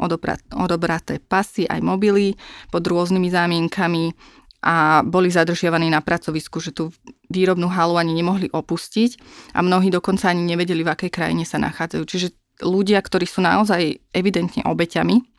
odobraté 0.54 1.18
pasy 1.18 1.66
aj 1.66 1.82
mobily 1.82 2.38
pod 2.70 2.86
rôznymi 2.86 3.30
zámienkami 3.34 4.14
a 4.62 5.02
boli 5.02 5.34
zadržiavaní 5.34 5.90
na 5.90 6.06
pracovisku, 6.06 6.62
že 6.62 6.70
tú 6.70 6.94
výrobnú 7.34 7.66
halu 7.66 7.98
ani 7.98 8.14
nemohli 8.14 8.54
opustiť 8.54 9.18
a 9.58 9.66
mnohí 9.66 9.90
dokonca 9.90 10.30
ani 10.30 10.46
nevedeli, 10.46 10.86
v 10.86 10.94
akej 10.94 11.10
krajine 11.10 11.42
sa 11.50 11.58
nachádzajú. 11.58 12.04
Čiže 12.06 12.38
ľudia, 12.62 13.02
ktorí 13.02 13.26
sú 13.26 13.42
naozaj 13.42 13.98
evidentne 14.14 14.64
obeťami, 14.66 15.31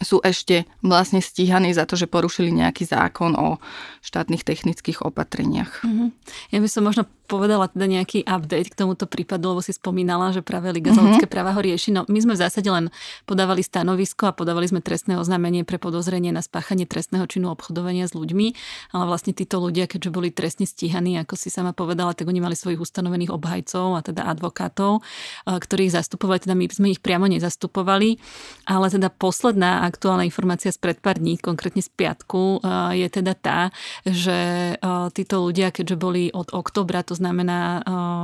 sú 0.00 0.24
ešte 0.24 0.64
vlastne 0.80 1.20
stíhaní 1.20 1.76
za 1.76 1.84
to, 1.84 1.94
že 1.94 2.08
porušili 2.08 2.48
nejaký 2.48 2.88
zákon 2.88 3.36
o 3.36 3.60
štátnych 4.00 4.48
technických 4.48 5.04
opatreniach. 5.04 5.84
Mm-hmm. 5.84 6.08
Ja 6.56 6.58
by 6.64 6.68
som 6.72 6.88
možno 6.88 7.04
povedala 7.28 7.70
teda 7.70 7.86
nejaký 7.86 8.26
update 8.26 8.74
k 8.74 8.78
tomuto 8.80 9.06
prípadu, 9.06 9.54
lebo 9.54 9.62
si 9.62 9.70
spomínala, 9.70 10.34
že 10.34 10.42
práve 10.42 10.74
Liga 10.74 10.90
za 10.90 10.98
ľudské 10.98 11.30
práva 11.30 11.54
ho 11.54 11.62
rieši. 11.62 11.94
No 11.94 12.02
my 12.10 12.18
sme 12.18 12.34
v 12.34 12.42
zásade 12.42 12.66
len 12.66 12.90
podávali 13.22 13.62
stanovisko 13.62 14.32
a 14.32 14.34
podávali 14.34 14.66
sme 14.66 14.82
trestné 14.82 15.14
oznámenie 15.14 15.62
pre 15.62 15.78
podozrenie 15.78 16.34
na 16.34 16.42
spáchanie 16.42 16.90
trestného 16.90 17.22
činu 17.30 17.54
obchodovania 17.54 18.10
s 18.10 18.18
ľuďmi, 18.18 18.46
ale 18.90 19.04
vlastne 19.06 19.30
títo 19.30 19.62
ľudia, 19.62 19.86
keďže 19.86 20.10
boli 20.10 20.34
trestne 20.34 20.66
stíhaní, 20.66 21.22
ako 21.22 21.38
si 21.38 21.54
sama 21.54 21.70
povedala, 21.70 22.18
tak 22.18 22.26
oni 22.26 22.42
mali 22.42 22.58
svojich 22.58 22.82
ustanovených 22.82 23.30
obhajcov 23.30 23.94
a 23.94 24.00
teda 24.02 24.26
advokátov, 24.26 25.06
ktorých 25.46 25.94
zastupovali, 25.94 26.42
teda 26.42 26.58
my 26.58 26.66
sme 26.66 26.88
ich 26.90 26.98
priamo 26.98 27.30
nezastupovali, 27.30 28.18
ale 28.66 28.90
teda 28.90 29.06
posledná 29.06 29.86
aktuálna 29.90 30.22
informácia 30.22 30.70
z 30.70 30.78
pred 30.78 31.02
dní, 31.02 31.42
konkrétne 31.42 31.82
z 31.82 31.90
piatku, 31.90 32.62
je 32.94 33.08
teda 33.10 33.34
tá, 33.34 33.60
že 34.06 34.78
títo 35.12 35.42
ľudia, 35.42 35.74
keďže 35.74 35.96
boli 35.98 36.30
od 36.30 36.54
oktobra, 36.54 37.02
to 37.02 37.18
znamená 37.18 37.82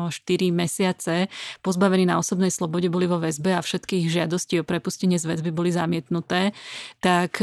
4 0.09 0.15
mesiace, 0.55 1.27
pozbavení 1.67 2.07
na 2.07 2.23
osobnej 2.23 2.55
slobode, 2.55 2.87
boli 2.87 3.11
vo 3.11 3.19
väzbe 3.19 3.59
a 3.59 3.67
všetkých 3.67 4.07
žiadosti 4.07 4.63
o 4.63 4.69
prepustenie 4.69 5.19
z 5.19 5.27
väzby 5.27 5.51
boli 5.51 5.75
zamietnuté, 5.75 6.55
tak 7.03 7.43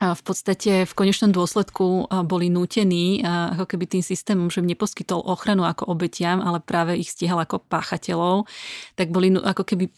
v 0.00 0.22
podstate 0.24 0.88
v 0.88 0.92
konečnom 0.96 1.28
dôsledku 1.28 2.08
boli 2.24 2.48
nútení 2.48 3.20
ako 3.24 3.68
keby 3.68 3.84
tým 3.84 4.00
systémom, 4.00 4.48
že 4.48 4.64
im 4.64 4.72
neposkytol 4.72 5.20
ochranu 5.20 5.68
ako 5.68 5.92
obetiam, 5.92 6.40
ale 6.40 6.64
práve 6.64 6.96
ich 6.96 7.12
stihal 7.12 7.36
ako 7.36 7.60
páchateľov, 7.68 8.48
tak 8.96 9.12
boli 9.12 9.36
ako 9.36 9.60
keby 9.60 9.92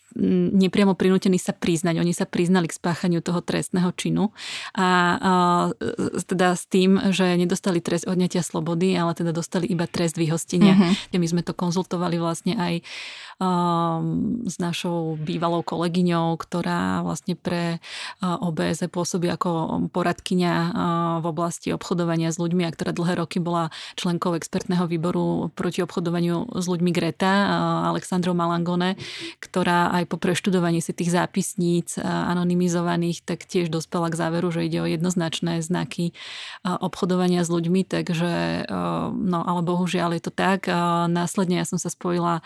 nepriamo 0.59 0.99
prinútení 0.99 1.39
sa 1.39 1.55
priznať. 1.55 2.03
Oni 2.03 2.11
sa 2.11 2.27
priznali 2.27 2.67
k 2.67 2.77
spáchaniu 2.77 3.23
toho 3.23 3.41
trestného 3.47 3.95
činu 3.95 4.35
a, 4.75 4.89
a 5.17 5.33
teda 6.27 6.59
s 6.59 6.67
tým, 6.67 7.15
že 7.15 7.39
nedostali 7.39 7.79
trest 7.79 8.11
odňatia 8.11 8.43
slobody, 8.43 8.99
ale 8.99 9.15
teda 9.15 9.31
dostali 9.31 9.71
iba 9.71 9.87
trest 9.87 10.19
vyhostenia. 10.19 10.75
Mm-hmm. 10.75 11.17
My 11.17 11.27
sme 11.31 11.43
to 11.47 11.55
konzultovali 11.55 12.19
vlastne 12.19 12.59
aj 12.59 12.75
um, 13.39 14.43
s 14.45 14.59
našou 14.59 15.15
bývalou 15.15 15.63
kolegyňou, 15.63 16.35
ktorá 16.43 17.07
vlastne 17.07 17.39
pre 17.39 17.79
OBS 18.21 18.85
pôsobí 18.91 19.31
ako 19.31 19.89
poradkyňa 19.93 20.55
v 21.21 21.27
oblasti 21.29 21.69
obchodovania 21.71 22.33
s 22.33 22.41
ľuďmi 22.41 22.65
a 22.65 22.73
ktorá 22.73 22.97
dlhé 22.97 23.21
roky 23.21 23.39
bola 23.39 23.69
členkou 23.95 24.33
expertného 24.33 24.89
výboru 24.89 25.53
proti 25.53 25.85
obchodovaniu 25.85 26.57
s 26.57 26.65
ľuďmi 26.65 26.91
Greta, 26.91 27.53
Alexandrou 27.93 28.33
Malangone, 28.33 28.97
ktorá 29.45 29.93
aj 29.93 30.09
po 30.09 30.17
preštudovaní 30.17 30.81
si 30.81 30.97
tých 30.97 31.13
zápisníc 31.13 32.01
anonymizovaných 32.01 33.21
tak 33.23 33.45
tiež 33.45 33.69
dospela 33.69 34.09
k 34.09 34.17
záveru, 34.17 34.49
že 34.49 34.65
ide 34.65 34.81
o 34.81 34.89
jednoznačné 34.89 35.61
znaky 35.61 36.17
obchodovania 36.65 37.45
s 37.45 37.53
ľuďmi, 37.53 37.85
takže 37.85 38.65
no 39.13 39.41
ale 39.45 39.61
bohužiaľ 39.61 40.17
je 40.17 40.23
to 40.25 40.33
tak. 40.33 40.67
Následne 41.13 41.61
ja 41.61 41.69
som 41.69 41.77
sa 41.77 41.93
spojila 41.93 42.41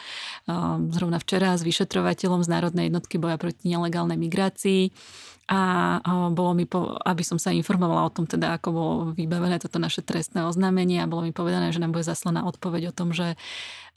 zrovna 0.91 1.23
včera 1.23 1.55
s 1.55 1.63
vyšetrovateľom 1.63 2.43
z 2.43 2.49
Národnej 2.51 2.91
jednotky 2.91 3.23
boja 3.23 3.39
proti 3.39 3.71
nelegálnej 3.71 4.19
migrácii 4.19 4.91
a 5.47 6.03
bolo 6.35 6.59
mi, 6.59 6.67
po, 6.67 6.99
aby 7.07 7.23
som 7.23 7.39
sa 7.39 7.55
informovala 7.55 8.11
o 8.11 8.15
tom, 8.15 8.27
teda 8.27 8.59
ako 8.59 8.69
bolo 8.75 8.93
vybavené 9.15 9.63
toto 9.63 9.79
naše 9.79 10.03
trestné 10.03 10.43
oznámenie 10.43 10.99
a 10.99 11.07
bolo 11.07 11.23
mi 11.23 11.31
povedané, 11.31 11.71
že 11.71 11.79
nám 11.79 11.95
bude 11.95 12.03
zaslaná 12.03 12.43
odpoveď 12.51 12.91
o 12.91 12.97
tom, 12.97 13.15
že 13.15 13.39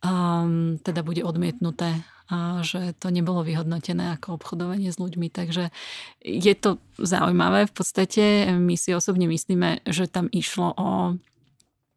um, 0.06 0.78
teda 0.78 1.02
bude 1.02 1.26
odmietnuté 1.26 2.06
a 2.30 2.62
že 2.62 2.94
to 3.02 3.10
nebolo 3.10 3.42
vyhodnotené 3.42 4.14
ako 4.14 4.38
obchodovanie 4.38 4.94
s 4.94 5.02
ľuďmi. 5.02 5.34
Takže 5.34 5.74
je 6.22 6.54
to 6.54 6.78
zaujímavé. 7.02 7.66
V 7.66 7.74
podstate 7.74 8.54
my 8.54 8.78
si 8.78 8.94
osobne 8.94 9.26
myslíme, 9.26 9.82
že 9.90 10.06
tam 10.06 10.30
išlo 10.30 10.78
o... 10.78 10.90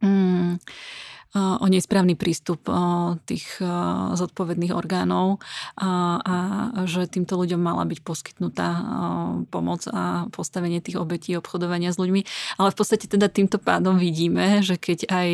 Um, 0.01 0.57
o 1.33 1.67
nesprávny 1.67 2.13
prístup 2.13 2.69
tých 3.25 3.57
zodpovedných 4.13 4.77
orgánov 4.77 5.41
a, 5.81 6.21
že 6.85 7.09
týmto 7.09 7.41
ľuďom 7.41 7.57
mala 7.57 7.89
byť 7.89 8.05
poskytnutá 8.05 8.69
pomoc 9.49 9.89
a 9.89 10.29
postavenie 10.29 10.85
tých 10.85 11.01
obetí 11.01 11.33
obchodovania 11.33 11.89
s 11.89 11.97
ľuďmi. 11.97 12.21
Ale 12.61 12.69
v 12.69 12.77
podstate 12.77 13.09
teda 13.09 13.33
týmto 13.33 13.57
pádom 13.57 13.97
vidíme, 13.97 14.61
že 14.61 14.77
keď 14.77 15.09
aj 15.09 15.29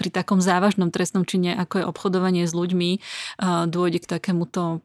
pri 0.00 0.08
takom 0.08 0.40
závažnom 0.40 0.88
trestnom 0.88 1.28
čine, 1.28 1.52
ako 1.60 1.84
je 1.84 1.88
obchodovanie 1.88 2.44
s 2.48 2.56
ľuďmi, 2.56 2.90
dôjde 3.68 3.98
k 4.00 4.10
takémuto 4.16 4.80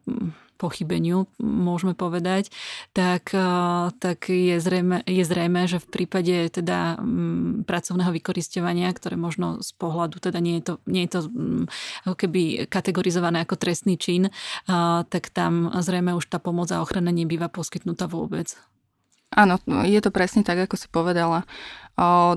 pochybeniu, 0.58 1.30
môžeme 1.38 1.94
povedať, 1.94 2.50
tak, 2.90 3.30
tak 4.02 4.18
je, 4.26 4.58
zrejme, 4.58 5.06
je 5.06 5.22
zrejme, 5.22 5.70
že 5.70 5.78
v 5.78 5.86
prípade 5.86 6.34
teda 6.50 6.98
m, 6.98 7.62
pracovného 7.62 8.10
vykoristovania, 8.10 8.90
ktoré 8.90 9.14
možno 9.14 9.62
z 9.62 9.70
pohľadu 9.78 10.18
teda 10.18 10.42
nie 10.42 10.58
je 10.58 10.64
to, 10.68 10.74
nie 10.90 11.06
je 11.06 11.10
to 11.14 11.20
m, 11.30 11.64
ako 12.02 12.16
keby 12.26 12.66
kategorizované 12.66 13.46
ako 13.46 13.54
trestný 13.54 13.94
čin, 13.94 14.34
a, 14.66 15.06
tak 15.06 15.30
tam 15.30 15.70
zrejme 15.70 16.18
už 16.18 16.26
tá 16.26 16.42
pomoc 16.42 16.68
a 16.74 16.82
ochrana 16.82 17.14
nebýva 17.14 17.46
poskytnutá 17.46 18.10
vôbec. 18.10 18.58
Áno, 19.28 19.60
je 19.84 20.00
to 20.00 20.08
presne 20.08 20.40
tak, 20.40 20.56
ako 20.56 20.76
si 20.80 20.88
povedala. 20.88 21.44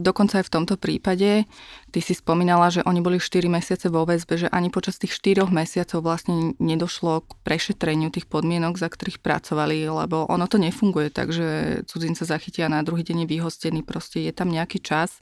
Dokonca 0.01 0.41
aj 0.41 0.49
v 0.49 0.53
tomto 0.57 0.75
prípade, 0.75 1.45
ty 1.93 1.99
si 2.01 2.17
spomínala, 2.17 2.73
že 2.73 2.81
oni 2.81 2.97
boli 2.97 3.21
4 3.21 3.45
mesiace 3.45 3.93
vo 3.93 4.09
väzbe, 4.09 4.35
že 4.35 4.49
ani 4.49 4.73
počas 4.73 4.97
tých 4.97 5.13
4 5.13 5.45
mesiacov 5.53 6.01
vlastne 6.01 6.57
nedošlo 6.57 7.21
k 7.23 7.31
prešetreniu 7.45 8.09
tých 8.09 8.25
podmienok, 8.25 8.75
za 8.81 8.89
ktorých 8.89 9.21
pracovali, 9.21 9.85
lebo 9.85 10.25
ono 10.25 10.49
to 10.49 10.57
nefunguje 10.57 11.13
tak, 11.13 11.29
že 11.29 11.81
cudzinca 11.85 12.25
zachytia 12.25 12.73
na 12.73 12.81
druhý 12.81 13.05
deň 13.05 13.29
vyhostený, 13.29 13.85
proste 13.85 14.25
je 14.25 14.33
tam 14.33 14.49
nejaký 14.49 14.81
čas, 14.81 15.21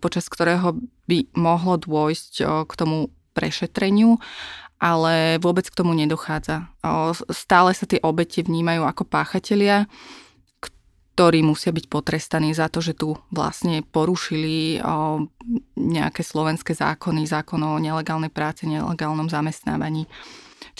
počas 0.00 0.26
ktorého 0.32 0.80
by 1.04 1.28
mohlo 1.36 1.76
dôjsť 1.76 2.64
k 2.66 2.72
tomu 2.74 3.12
prešetreniu 3.36 4.16
ale 4.80 5.36
vôbec 5.44 5.68
k 5.68 5.76
tomu 5.76 5.92
nedochádza. 5.92 6.72
Stále 7.28 7.76
sa 7.76 7.84
tie 7.84 8.00
obete 8.00 8.40
vnímajú 8.40 8.88
ako 8.88 9.04
páchatelia 9.04 9.84
ktorí 11.20 11.44
musia 11.44 11.68
byť 11.68 11.84
potrestaní 11.92 12.56
za 12.56 12.72
to, 12.72 12.80
že 12.80 12.96
tu 12.96 13.12
vlastne 13.28 13.84
porušili 13.84 14.80
nejaké 15.76 16.24
slovenské 16.24 16.72
zákony, 16.72 17.28
zákon 17.28 17.60
o 17.60 17.76
nelegálnej 17.76 18.32
práci, 18.32 18.64
nelegálnom 18.64 19.28
zamestnávaní. 19.28 20.08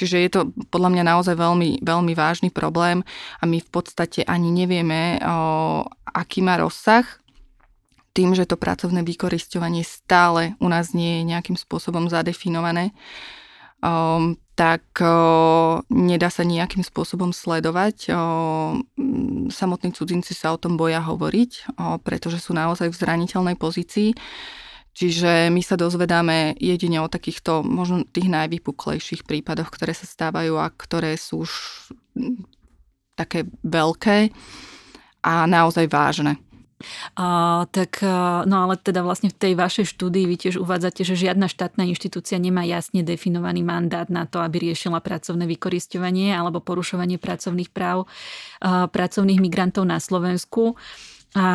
Čiže 0.01 0.17
je 0.17 0.31
to 0.33 0.41
podľa 0.73 0.97
mňa 0.97 1.05
naozaj 1.13 1.37
veľmi, 1.37 1.85
veľmi 1.85 2.17
vážny 2.17 2.49
problém 2.49 3.05
a 3.37 3.45
my 3.45 3.61
v 3.61 3.69
podstate 3.69 4.25
ani 4.25 4.49
nevieme, 4.49 5.21
aký 6.09 6.41
má 6.41 6.57
rozsah. 6.57 7.05
Tým, 8.17 8.33
že 8.33 8.49
to 8.49 8.57
pracovné 8.57 9.05
vykoristovanie 9.05 9.85
stále 9.85 10.57
u 10.57 10.73
nás 10.73 10.97
nie 10.97 11.21
je 11.21 11.37
nejakým 11.37 11.61
spôsobom 11.61 12.09
zadefinované, 12.09 12.97
tak 14.61 14.85
nedá 15.88 16.29
sa 16.29 16.45
nejakým 16.45 16.85
spôsobom 16.85 17.33
sledovať. 17.33 18.12
Samotní 19.49 19.97
cudzinci 19.97 20.37
sa 20.37 20.52
o 20.52 20.61
tom 20.61 20.76
boja 20.76 21.00
hovoriť, 21.00 21.81
pretože 22.05 22.45
sú 22.45 22.52
naozaj 22.52 22.93
v 22.93 23.00
zraniteľnej 23.00 23.57
pozícii. 23.57 24.12
Čiže 24.93 25.49
my 25.49 25.64
sa 25.64 25.81
dozvedáme 25.81 26.61
jedine 26.61 27.00
o 27.00 27.09
takýchto 27.09 27.64
možno 27.64 28.05
tých 28.05 28.29
najvypuklejších 28.29 29.25
prípadoch, 29.25 29.73
ktoré 29.73 29.97
sa 29.97 30.05
stávajú 30.05 30.61
a 30.61 30.69
ktoré 30.69 31.17
sú 31.17 31.49
už 31.49 31.52
také 33.17 33.49
veľké 33.64 34.29
a 35.25 35.49
naozaj 35.49 35.88
vážne. 35.88 36.37
A, 37.15 37.65
tak, 37.71 38.01
no 38.49 38.57
ale 38.67 38.81
teda 38.81 39.05
vlastne 39.05 39.29
v 39.29 39.37
tej 39.37 39.53
vašej 39.55 39.87
štúdii 39.93 40.25
vy 40.27 40.37
tiež 40.37 40.57
uvádzate, 40.61 41.05
že 41.05 41.15
žiadna 41.15 41.47
štátna 41.47 41.85
inštitúcia 41.87 42.41
nemá 42.41 42.65
jasne 42.65 43.05
definovaný 43.05 43.65
mandát 43.65 44.09
na 44.09 44.25
to, 44.25 44.41
aby 44.41 44.71
riešila 44.71 45.01
pracovné 45.05 45.45
vykoristovanie 45.45 46.33
alebo 46.33 46.65
porušovanie 46.65 47.21
pracovných 47.21 47.71
práv 47.71 48.09
a, 48.61 48.89
pracovných 48.89 49.41
migrantov 49.41 49.87
na 49.87 50.01
Slovensku. 50.01 50.77
A 51.31 51.47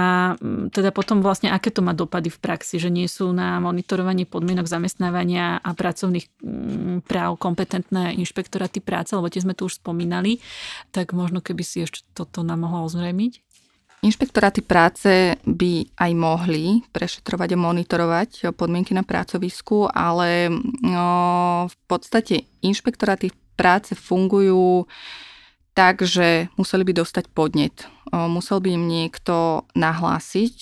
teda 0.72 0.96
potom 0.96 1.20
vlastne, 1.20 1.51
aké 1.51 1.67
to 1.67 1.84
má 1.84 1.91
dopady 1.91 2.32
v 2.32 2.39
praxi, 2.39 2.79
že 2.79 2.88
nie 2.88 3.12
sú 3.12 3.36
na 3.36 3.60
monitorovanie 3.60 4.24
podmienok 4.24 4.72
zamestnávania 4.72 5.60
a 5.60 5.70
pracovných 5.75 6.32
práv 7.03 7.36
kompetentné 7.36 8.15
inšpektoráty 8.15 8.79
práce, 8.79 9.12
lebo 9.12 9.27
tie 9.27 9.44
sme 9.44 9.51
tu 9.51 9.67
už 9.67 9.84
spomínali, 9.84 10.39
tak 10.96 11.12
možno 11.12 11.44
keby 11.44 11.67
si 11.67 11.84
ešte 11.84 12.08
toto 12.15 12.39
nám 12.39 12.63
mohlo 12.63 12.88
ozrejmiť. 12.88 13.44
Inšpektoráty 14.05 14.62
práce 14.62 15.33
by 15.50 15.89
aj 15.97 16.12
mohli 16.13 16.85
prešetrovať 16.93 17.57
a 17.57 17.62
monitorovať 17.65 18.29
podmienky 18.53 18.93
na 18.93 19.01
pracovisku, 19.01 19.89
ale 19.89 20.53
no, 20.85 21.09
v 21.65 21.75
podstate 21.89 22.45
inšpektoráty 22.62 23.33
práce 23.57 23.97
fungujú 23.97 24.85
tak, 25.74 26.05
že 26.05 26.53
museli 26.53 26.85
by 26.85 27.01
dostať 27.01 27.33
podnet. 27.33 27.89
Musel 28.13 28.62
by 28.62 28.77
im 28.77 28.85
niekto 28.85 29.65
nahlásiť, 29.74 30.55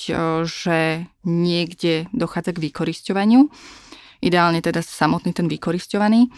že 0.48 1.04
niekde 1.28 2.08
dochádza 2.16 2.56
k 2.56 2.64
vykorisťovaniu. 2.72 3.52
Ideálne 4.24 4.64
teda 4.64 4.80
samotný 4.80 5.36
ten 5.36 5.52
vykoristovaný. 5.52 6.32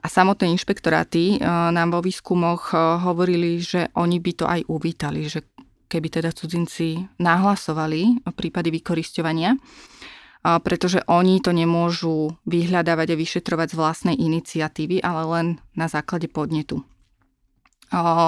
A 0.00 0.08
samotné 0.08 0.48
inšpektoráty 0.56 1.36
nám 1.44 1.92
vo 1.92 2.00
výskumoch 2.00 2.72
hovorili, 3.04 3.60
že 3.60 3.92
oni 3.92 4.24
by 4.24 4.32
to 4.32 4.44
aj 4.48 4.60
uvítali, 4.72 5.28
že 5.28 5.44
keby 5.86 6.08
teda 6.20 6.30
cudzinci 6.34 7.06
nahlasovali 7.22 8.26
prípady 8.34 8.74
vykorisťovania, 8.82 9.54
pretože 10.62 11.02
oni 11.10 11.42
to 11.42 11.50
nemôžu 11.50 12.38
vyhľadávať 12.46 13.14
a 13.14 13.18
vyšetrovať 13.18 13.68
z 13.74 13.78
vlastnej 13.78 14.16
iniciatívy, 14.18 15.02
ale 15.02 15.22
len 15.26 15.46
na 15.74 15.90
základe 15.90 16.30
podnetu. 16.30 16.86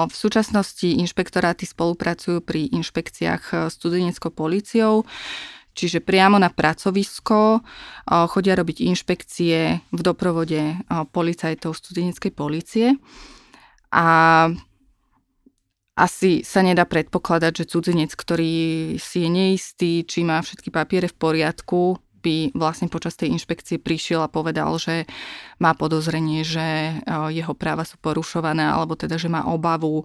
V 0.07 0.15
súčasnosti 0.15 0.87
inšpektoráty 0.87 1.67
spolupracujú 1.67 2.39
pri 2.39 2.71
inšpekciách 2.75 3.71
s 3.71 3.75
cudzineckou 3.75 4.31
políciou, 4.31 5.03
čiže 5.75 6.03
priamo 6.03 6.39
na 6.39 6.47
pracovisko 6.47 7.63
chodia 8.07 8.55
robiť 8.55 8.83
inšpekcie 8.87 9.83
v 9.91 9.99
doprovode 9.99 10.79
policajtov 11.11 11.75
z 11.75 11.79
cudzineckej 11.87 12.31
polície. 12.35 12.87
A 13.95 14.07
asi 15.99 16.47
sa 16.47 16.63
nedá 16.63 16.87
predpokladať, 16.87 17.63
že 17.63 17.69
cudzinec, 17.69 18.15
ktorý 18.15 18.53
si 18.95 19.27
je 19.27 19.29
neistý, 19.29 19.91
či 20.07 20.23
má 20.23 20.39
všetky 20.39 20.71
papiere 20.71 21.11
v 21.11 21.19
poriadku, 21.19 21.99
by 22.19 22.51
vlastne 22.51 22.91
počas 22.91 23.15
tej 23.15 23.31
inšpekcie 23.31 23.79
prišiel 23.79 24.23
a 24.23 24.31
povedal, 24.31 24.75
že 24.75 25.07
má 25.59 25.71
podozrenie, 25.71 26.43
že 26.43 26.59
e, 26.59 26.93
jeho 27.31 27.55
práva 27.55 27.87
sú 27.87 27.95
porušované, 27.99 28.67
alebo 28.67 28.99
teda, 28.99 29.15
že 29.15 29.31
má 29.31 29.47
obavu 29.47 30.03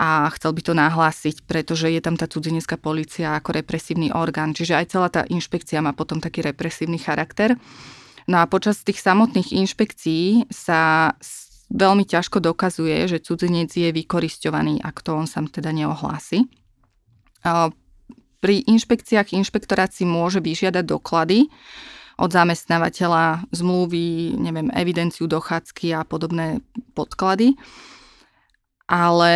a 0.00 0.28
chcel 0.36 0.56
by 0.56 0.62
to 0.64 0.72
nahlásiť, 0.72 1.44
pretože 1.44 1.92
je 1.92 2.00
tam 2.00 2.16
tá 2.16 2.24
cudzinecká 2.24 2.80
policia 2.80 3.36
ako 3.36 3.56
represívny 3.56 4.12
orgán. 4.12 4.56
Čiže 4.56 4.76
aj 4.76 4.86
celá 4.88 5.08
tá 5.12 5.28
inšpekcia 5.28 5.84
má 5.84 5.92
potom 5.92 6.20
taký 6.20 6.40
represívny 6.40 6.96
charakter. 6.96 7.56
No 8.24 8.40
a 8.40 8.48
počas 8.48 8.80
tých 8.80 9.00
samotných 9.00 9.52
inšpekcií 9.52 10.48
sa 10.48 11.12
veľmi 11.70 12.02
ťažko 12.02 12.42
dokazuje, 12.42 13.06
že 13.06 13.22
cudzinec 13.22 13.70
je 13.70 13.94
vykoristovaný, 13.94 14.82
ak 14.82 15.06
to 15.06 15.14
on 15.14 15.30
sám 15.30 15.46
teda 15.46 15.70
neohlási. 15.70 16.50
Pri 18.40 18.56
inšpekciách 18.66 19.32
inšpektorát 19.32 19.94
si 19.94 20.02
môže 20.04 20.42
vyžiadať 20.42 20.84
doklady 20.84 21.46
od 22.20 22.28
zamestnávateľa, 22.28 23.48
zmluvy, 23.48 24.36
neviem, 24.36 24.68
evidenciu 24.76 25.24
dochádzky 25.24 25.96
a 25.96 26.04
podobné 26.04 26.60
podklady. 26.92 27.56
Ale 28.90 29.32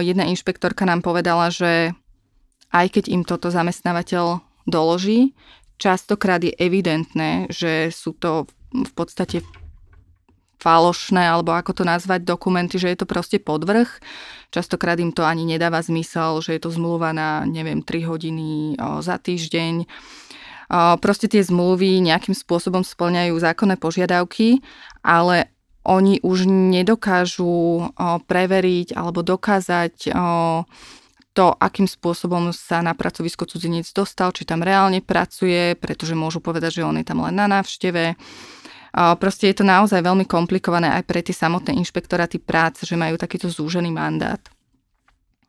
jedna 0.00 0.24
inšpektorka 0.26 0.88
nám 0.88 1.04
povedala, 1.04 1.52
že 1.52 1.92
aj 2.72 2.86
keď 2.98 3.04
im 3.12 3.22
toto 3.22 3.52
zamestnávateľ 3.52 4.40
doloží, 4.64 5.36
častokrát 5.76 6.42
je 6.42 6.56
evidentné, 6.56 7.46
že 7.52 7.92
sú 7.92 8.16
to 8.16 8.48
v 8.72 8.92
podstate 8.96 9.44
falošné, 10.58 11.22
alebo 11.22 11.54
ako 11.54 11.82
to 11.82 11.84
nazvať, 11.86 12.26
dokumenty, 12.26 12.82
že 12.82 12.90
je 12.90 12.98
to 12.98 13.06
proste 13.06 13.38
podvrh. 13.42 13.86
Častokrát 14.50 14.98
im 14.98 15.14
to 15.14 15.22
ani 15.22 15.46
nedáva 15.46 15.78
zmysel, 15.78 16.42
že 16.42 16.58
je 16.58 16.60
to 16.66 16.74
zmluva 16.74 17.14
na, 17.14 17.46
neviem, 17.46 17.80
3 17.80 18.10
hodiny 18.10 18.74
za 19.00 19.16
týždeň. 19.22 19.86
Proste 21.00 21.32
tie 21.32 21.40
zmluvy 21.40 22.02
nejakým 22.04 22.36
spôsobom 22.36 22.84
splňajú 22.84 23.38
zákonné 23.40 23.80
požiadavky, 23.80 24.60
ale 25.00 25.48
oni 25.88 26.20
už 26.20 26.44
nedokážu 26.44 27.88
preveriť 28.28 28.92
alebo 28.92 29.24
dokázať 29.24 30.12
to, 31.32 31.46
akým 31.54 31.86
spôsobom 31.86 32.50
sa 32.50 32.82
na 32.82 32.98
pracovisko 32.98 33.46
cudzinec 33.46 33.86
dostal, 33.94 34.34
či 34.34 34.42
tam 34.42 34.60
reálne 34.60 34.98
pracuje, 35.00 35.78
pretože 35.78 36.18
môžu 36.18 36.42
povedať, 36.42 36.82
že 36.82 36.86
on 36.88 36.98
je 36.98 37.06
tam 37.06 37.22
len 37.24 37.32
na 37.32 37.46
návšteve 37.46 38.18
Proste 38.98 39.46
je 39.52 39.62
to 39.62 39.64
naozaj 39.64 40.02
veľmi 40.02 40.26
komplikované 40.26 40.90
aj 40.90 41.06
pre 41.06 41.22
tie 41.22 41.36
samotné 41.36 41.76
inšpektoráty 41.78 42.42
práce, 42.42 42.82
že 42.82 42.98
majú 42.98 43.14
takýto 43.14 43.46
zúžený 43.46 43.94
mandát. 43.94 44.42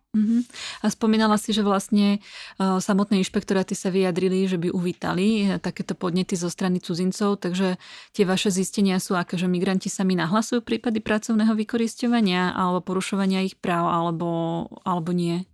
Uh-huh. 0.09 0.41
A 0.81 0.89
spomínala 0.89 1.37
si, 1.37 1.53
že 1.53 1.61
vlastne 1.61 2.17
uh, 2.57 2.81
samotné 2.81 3.21
inšpektoráty 3.21 3.77
sa 3.77 3.93
vyjadrili, 3.93 4.49
že 4.49 4.57
by 4.57 4.73
uvítali 4.73 5.45
e, 5.45 5.61
takéto 5.61 5.93
podnety 5.93 6.33
zo 6.33 6.49
strany 6.49 6.81
cudzincov, 6.81 7.37
takže 7.37 7.77
tie 8.17 8.25
vaše 8.25 8.49
zistenia 8.49 8.97
sú 8.97 9.13
aké, 9.13 9.37
že 9.37 9.45
migranti 9.45 9.85
sami 9.85 10.17
nahlasujú 10.17 10.65
prípady 10.65 10.97
pracovného 10.97 11.53
vykoristovania 11.53 12.57
alebo 12.57 12.81
porušovania 12.81 13.45
ich 13.45 13.53
práv, 13.61 13.85
alebo, 13.85 14.29
alebo 14.81 15.13
nie? 15.13 15.45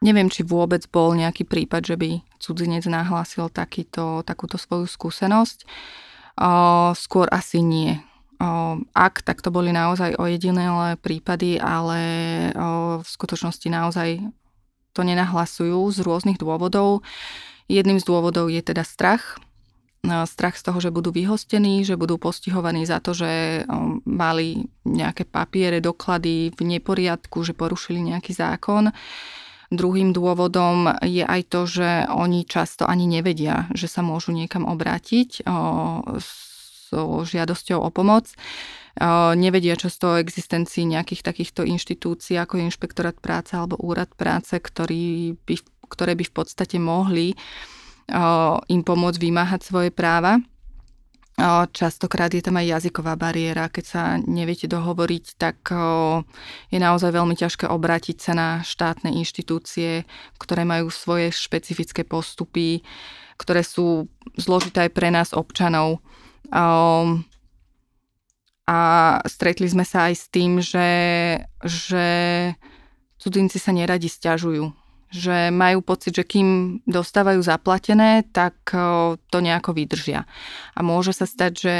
Neviem, 0.00 0.32
či 0.32 0.48
vôbec 0.48 0.88
bol 0.88 1.12
nejaký 1.12 1.44
prípad, 1.44 1.84
že 1.84 1.96
by 2.00 2.24
cudzinec 2.40 2.88
nahlásil 2.88 3.52
takýto, 3.52 4.24
takúto 4.24 4.56
svoju 4.56 4.88
skúsenosť. 4.88 5.68
Skôr 6.94 7.26
asi 7.32 7.62
nie. 7.62 7.98
ak, 8.96 9.20
tak 9.20 9.44
to 9.44 9.52
boli 9.52 9.68
naozaj 9.68 10.16
ojedinelé 10.16 10.96
prípady, 10.96 11.60
ale 11.60 12.00
v 13.00 13.06
skutočnosti 13.06 13.68
naozaj 13.68 14.24
to 14.96 15.04
nenahlasujú 15.04 15.92
z 15.92 15.98
rôznych 16.00 16.40
dôvodov. 16.40 17.04
Jedným 17.68 18.00
z 18.00 18.08
dôvodov 18.08 18.48
je 18.48 18.64
teda 18.64 18.82
strach. 18.82 19.36
Strach 20.00 20.56
z 20.56 20.64
toho, 20.64 20.80
že 20.80 20.88
budú 20.88 21.12
vyhostení, 21.12 21.84
že 21.84 22.00
budú 22.00 22.16
postihovaní 22.16 22.88
za 22.88 23.04
to, 23.04 23.12
že 23.12 23.62
mali 24.08 24.64
nejaké 24.88 25.28
papiere, 25.28 25.84
doklady 25.84 26.56
v 26.56 26.60
neporiadku, 26.64 27.44
že 27.44 27.52
porušili 27.52 28.00
nejaký 28.00 28.32
zákon. 28.32 28.88
Druhým 29.70 30.10
dôvodom 30.10 30.90
je 31.06 31.22
aj 31.22 31.42
to, 31.46 31.62
že 31.62 32.10
oni 32.10 32.42
často 32.42 32.90
ani 32.90 33.06
nevedia, 33.06 33.70
že 33.70 33.86
sa 33.86 34.02
môžu 34.02 34.34
niekam 34.34 34.66
obrátiť 34.66 35.46
so 36.90 37.22
žiadosťou 37.22 37.78
o 37.78 37.90
pomoc. 37.94 38.34
Nevedia 39.38 39.78
často 39.78 40.18
o 40.18 40.18
existencii 40.18 40.90
nejakých 40.90 41.22
takýchto 41.22 41.62
inštitúcií 41.62 42.34
ako 42.34 42.58
je 42.58 42.66
Inšpektorát 42.66 43.14
práce 43.22 43.54
alebo 43.54 43.78
Úrad 43.78 44.10
práce, 44.18 44.58
ktorý 44.58 45.38
by, 45.46 45.54
ktoré 45.86 46.18
by 46.18 46.24
v 46.26 46.34
podstate 46.34 46.82
mohli 46.82 47.38
im 48.66 48.82
pomôcť 48.82 49.18
vymáhať 49.22 49.60
svoje 49.62 49.94
práva. 49.94 50.42
Častokrát 51.72 52.28
je 52.28 52.44
tam 52.44 52.60
aj 52.60 52.66
jazyková 52.80 53.16
bariéra. 53.16 53.72
Keď 53.72 53.84
sa 53.84 54.20
neviete 54.20 54.68
dohovoriť, 54.68 55.24
tak 55.40 55.72
je 56.68 56.78
naozaj 56.78 57.16
veľmi 57.16 57.32
ťažké 57.32 57.64
obrátiť 57.64 58.16
sa 58.20 58.32
na 58.36 58.48
štátne 58.60 59.08
inštitúcie, 59.16 60.04
ktoré 60.36 60.68
majú 60.68 60.92
svoje 60.92 61.32
špecifické 61.32 62.04
postupy, 62.04 62.84
ktoré 63.40 63.64
sú 63.64 64.12
zložité 64.36 64.84
aj 64.88 64.92
pre 64.92 65.08
nás 65.08 65.32
občanov. 65.32 66.04
A 68.70 68.78
stretli 69.26 69.66
sme 69.66 69.88
sa 69.88 70.12
aj 70.12 70.14
s 70.14 70.26
tým, 70.28 70.60
že, 70.60 70.90
že 71.64 72.06
cudzinci 73.16 73.58
sa 73.58 73.72
neradi 73.72 74.06
stiažujú. 74.06 74.79
Že 75.10 75.50
majú 75.50 75.82
pocit, 75.82 76.14
že 76.14 76.22
kým 76.22 76.80
dostávajú 76.86 77.42
zaplatené, 77.42 78.30
tak 78.30 78.54
to 79.18 79.38
nejako 79.42 79.74
vydržia. 79.74 80.22
A 80.78 80.80
môže 80.86 81.10
sa 81.10 81.26
stať, 81.26 81.52
že 81.58 81.76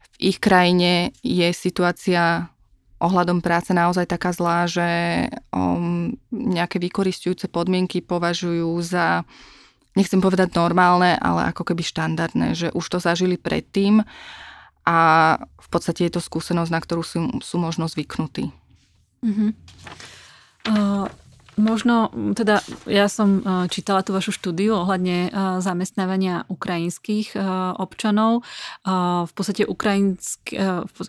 v 0.00 0.14
ich 0.16 0.40
krajine 0.40 1.12
je 1.20 1.52
situácia 1.52 2.48
ohľadom 3.04 3.44
práce 3.44 3.76
naozaj 3.76 4.08
taká 4.08 4.32
zlá, 4.32 4.64
že 4.64 4.88
nejaké 6.32 6.80
vykoristujúce 6.80 7.52
podmienky 7.52 8.00
považujú 8.00 8.80
za 8.80 9.28
nechcem 9.92 10.18
povedať 10.24 10.56
normálne, 10.56 11.14
ale 11.20 11.52
ako 11.52 11.68
keby 11.70 11.84
štandardné, 11.84 12.56
že 12.56 12.68
už 12.72 12.84
to 12.88 12.98
zažili 12.98 13.36
predtým 13.36 14.02
a 14.88 14.98
v 15.38 15.68
podstate 15.68 16.08
je 16.08 16.16
to 16.16 16.20
skúsenosť, 16.24 16.70
na 16.72 16.80
ktorú 16.80 17.02
sú, 17.04 17.20
sú 17.44 17.56
možno 17.62 17.86
zvyknutí. 17.86 18.50
Mm-hmm. 19.22 19.50
Uh, 20.64 21.06
Možno, 21.54 22.10
teda 22.34 22.66
ja 22.90 23.06
som 23.06 23.38
čítala 23.70 24.02
tú 24.02 24.10
vašu 24.10 24.34
štúdiu 24.34 24.74
ohľadne 24.74 25.30
zamestnávania 25.62 26.50
ukrajinských 26.50 27.38
občanov. 27.78 28.42
V 29.28 29.32
podstate 29.32 29.62
ukrajinsk, 29.62 30.50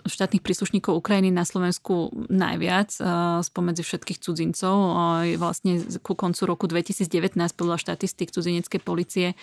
štátnych 0.05 0.45
príslušníkov 0.45 1.01
Ukrajiny 1.01 1.34
na 1.34 1.49
Slovensku 1.49 2.13
najviac 2.29 2.93
spomedzi 3.41 3.81
všetkých 3.81 4.21
cudzincov. 4.21 4.75
Vlastne 5.41 5.81
ku 6.05 6.13
koncu 6.13 6.41
roku 6.45 6.69
2019 6.69 7.36
podľa 7.58 7.77
štatistik 7.81 8.29
cudzineckej 8.29 8.81
policie 8.86 9.34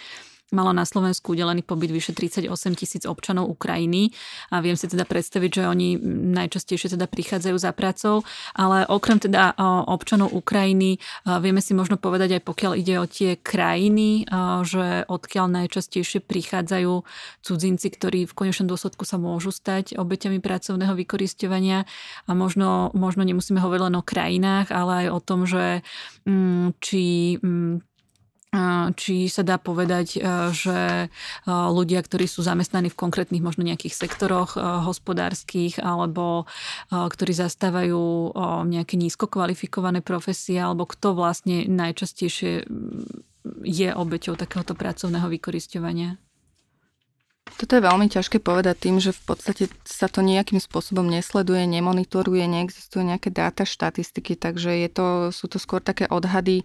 malo 0.53 0.71
na 0.77 0.85
Slovensku 0.85 1.33
udelený 1.33 1.65
pobyt 1.65 1.91
vyše 1.91 2.13
38 2.13 2.47
tisíc 2.77 3.03
občanov 3.09 3.49
Ukrajiny 3.49 4.13
a 4.53 4.61
viem 4.61 4.77
si 4.77 4.87
teda 4.87 5.09
predstaviť, 5.09 5.51
že 5.51 5.63
oni 5.67 5.97
najčastejšie 6.37 6.95
teda 6.95 7.09
prichádzajú 7.09 7.57
za 7.57 7.73
prácou, 7.73 8.23
ale 8.53 8.85
okrem 8.87 9.19
teda 9.19 9.57
občanov 9.89 10.31
Ukrajiny 10.37 11.01
vieme 11.41 11.65
si 11.65 11.73
možno 11.73 11.97
povedať 11.97 12.39
aj 12.39 12.43
pokiaľ 12.45 12.73
ide 12.77 12.95
o 13.01 13.09
tie 13.09 13.41
krajiny, 13.41 14.29
že 14.63 15.09
odkiaľ 15.09 15.47
najčastejšie 15.65 16.21
prichádzajú 16.23 16.93
cudzinci, 17.43 17.87
ktorí 17.89 18.29
v 18.29 18.37
konečnom 18.37 18.69
dôsledku 18.69 19.09
sa 19.09 19.17
môžu 19.17 19.51
stať 19.51 19.97
obeťami 19.97 20.39
pracovného 20.39 20.93
vykoristovania 20.93 21.89
a 22.29 22.31
možno, 22.37 22.93
možno 22.93 23.25
nemusíme 23.25 23.59
hovoriť 23.59 23.83
len 23.89 23.97
o 23.99 24.05
krajinách, 24.05 24.69
ale 24.71 25.07
aj 25.07 25.09
o 25.11 25.21
tom, 25.21 25.41
že 25.49 25.81
mm, 26.29 26.79
či 26.83 27.03
mm, 27.41 27.92
či 28.93 29.33
sa 29.33 29.41
dá 29.41 29.57
povedať, 29.57 30.21
e, 30.21 30.53
že 30.53 30.81
e, 31.05 31.09
ľudia, 31.49 32.05
ktorí 32.05 32.29
sú 32.29 32.45
zamestnaní 32.45 32.93
v 32.93 33.01
konkrétnych 33.01 33.41
možno 33.41 33.65
nejakých 33.65 33.97
sektoroch 33.97 34.55
e, 34.55 34.61
hospodárskych 34.61 35.81
alebo 35.81 36.45
ktorí 36.93 37.33
zastávajú 37.33 38.35
nejaké 38.69 39.01
nízko 39.01 39.25
kvalifikované 39.25 40.05
profesie 40.05 40.61
alebo 40.61 40.85
kto 40.85 41.17
vlastne 41.17 41.65
najčastejšie 41.65 42.69
je 43.65 43.89
obeťou 43.89 44.37
takéhoto 44.37 44.77
pracovného 44.77 45.33
vykoristovania? 45.33 46.21
Toto 47.43 47.77
je 47.77 47.83
veľmi 47.85 48.07
ťažké 48.09 48.39
povedať 48.39 48.89
tým, 48.89 48.97
že 49.03 49.11
v 49.13 49.23
podstate 49.35 49.65
sa 49.83 50.07
to 50.07 50.23
nejakým 50.23 50.63
spôsobom 50.63 51.05
nesleduje, 51.05 51.67
nemonitoruje, 51.67 52.47
neexistujú 52.47 53.03
nejaké 53.03 53.35
dáta, 53.35 53.67
štatistiky, 53.67 54.39
takže 54.39 54.71
je 54.73 54.89
to, 54.89 55.07
sú 55.35 55.51
to 55.51 55.59
skôr 55.59 55.83
také 55.83 56.07
odhady. 56.09 56.63
O, 56.63 56.65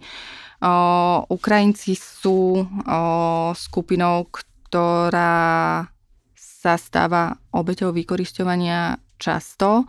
Ukrajinci 1.28 1.94
sú 1.94 2.66
skupinou, 3.54 4.26
ktorá 4.30 5.86
sa 6.34 6.74
stáva 6.74 7.38
obeťou 7.54 7.94
vykoristovania 7.94 8.98
často. 9.22 9.86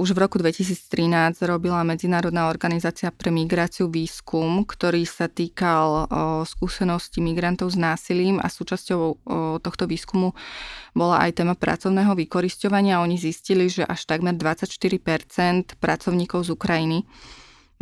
Už 0.00 0.16
v 0.16 0.22
roku 0.24 0.40
2013 0.40 1.36
robila 1.44 1.84
Medzinárodná 1.84 2.48
organizácia 2.48 3.12
pre 3.12 3.28
migráciu 3.28 3.92
výskum, 3.92 4.64
ktorý 4.64 5.04
sa 5.04 5.28
týkal 5.28 6.08
skúseností 6.48 7.20
migrantov 7.20 7.68
s 7.68 7.76
násilím 7.76 8.40
a 8.40 8.48
súčasťou 8.48 9.28
tohto 9.60 9.84
výskumu 9.84 10.32
bola 10.96 11.28
aj 11.28 11.44
téma 11.44 11.52
pracovného 11.52 12.16
vykorisťovania. 12.16 13.04
Oni 13.04 13.20
zistili, 13.20 13.68
že 13.68 13.84
až 13.84 14.08
takmer 14.08 14.32
24% 14.32 15.76
pracovníkov 15.76 16.48
z 16.48 16.50
Ukrajiny 16.56 17.04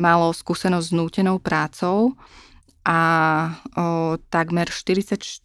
malo 0.01 0.33
skúsenosť 0.33 0.87
s 0.89 0.97
nútenou 0.97 1.37
prácou 1.37 2.17
a 2.81 3.01
o, 3.77 4.17
takmer 4.33 4.73
44% 4.73 5.45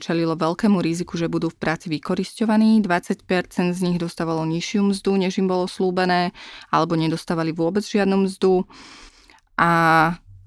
čelilo 0.00 0.32
veľkému 0.32 0.80
riziku, 0.80 1.20
že 1.20 1.28
budú 1.28 1.52
v 1.52 1.60
práci 1.60 1.92
vykoristovaní, 1.92 2.80
20% 2.80 3.76
z 3.76 3.80
nich 3.84 4.00
dostávalo 4.00 4.40
nižšiu 4.48 4.88
mzdu, 4.88 5.20
než 5.20 5.36
im 5.36 5.52
bolo 5.52 5.68
slúbené, 5.68 6.32
alebo 6.72 6.96
nedostávali 6.96 7.52
vôbec 7.52 7.84
žiadnu 7.84 8.24
mzdu 8.24 8.64
a 9.60 9.70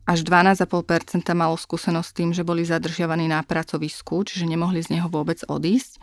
až 0.10 0.26
12,5% 0.26 1.22
malo 1.38 1.54
skúsenosť 1.54 2.10
s 2.10 2.18
tým, 2.18 2.30
že 2.34 2.42
boli 2.42 2.65
zadržiavaní 2.65 3.30
na 3.30 3.46
pracovisku, 3.46 4.26
čiže 4.26 4.50
nemohli 4.50 4.82
z 4.82 4.98
neho 4.98 5.06
vôbec 5.06 5.46
odísť. 5.46 6.02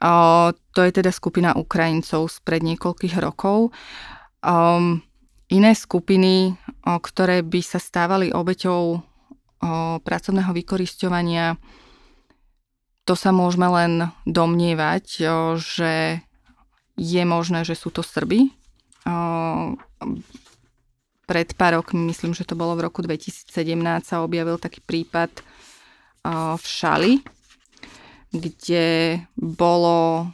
O, 0.00 0.56
to 0.72 0.80
je 0.80 0.96
teda 0.96 1.12
skupina 1.12 1.52
Ukrajincov 1.52 2.32
spred 2.32 2.64
niekoľkých 2.64 3.20
rokov. 3.20 3.76
Um, 4.40 5.04
iné 5.50 5.74
skupiny, 5.74 6.54
ktoré 6.86 7.42
by 7.42 7.60
sa 7.60 7.82
stávali 7.82 8.30
obeťou 8.30 9.02
pracovného 10.00 10.54
vykorisťovania, 10.56 11.58
to 13.04 13.18
sa 13.18 13.34
môžeme 13.34 13.66
len 13.66 13.92
domnievať, 14.24 15.04
že 15.58 16.22
je 16.94 17.22
možné, 17.26 17.66
že 17.66 17.74
sú 17.74 17.90
to 17.90 18.06
Srby. 18.06 18.54
Pred 21.26 21.48
pár 21.58 21.82
rokmi, 21.82 22.10
myslím, 22.10 22.34
že 22.34 22.46
to 22.46 22.54
bolo 22.54 22.78
v 22.78 22.86
roku 22.86 23.02
2017, 23.02 23.50
sa 24.02 24.22
objavil 24.22 24.56
taký 24.56 24.80
prípad 24.80 25.30
v 26.56 26.64
Šali, 26.64 27.22
kde 28.30 29.18
bolo 29.34 30.30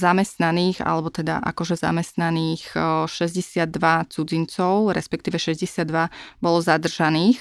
zamestnaných, 0.00 0.80
alebo 0.80 1.12
teda 1.12 1.44
akože 1.44 1.76
zamestnaných 1.76 2.72
62 3.04 3.68
cudzincov, 4.08 4.96
respektíve 4.96 5.36
62 5.36 6.08
bolo 6.40 6.58
zadržaných 6.64 7.36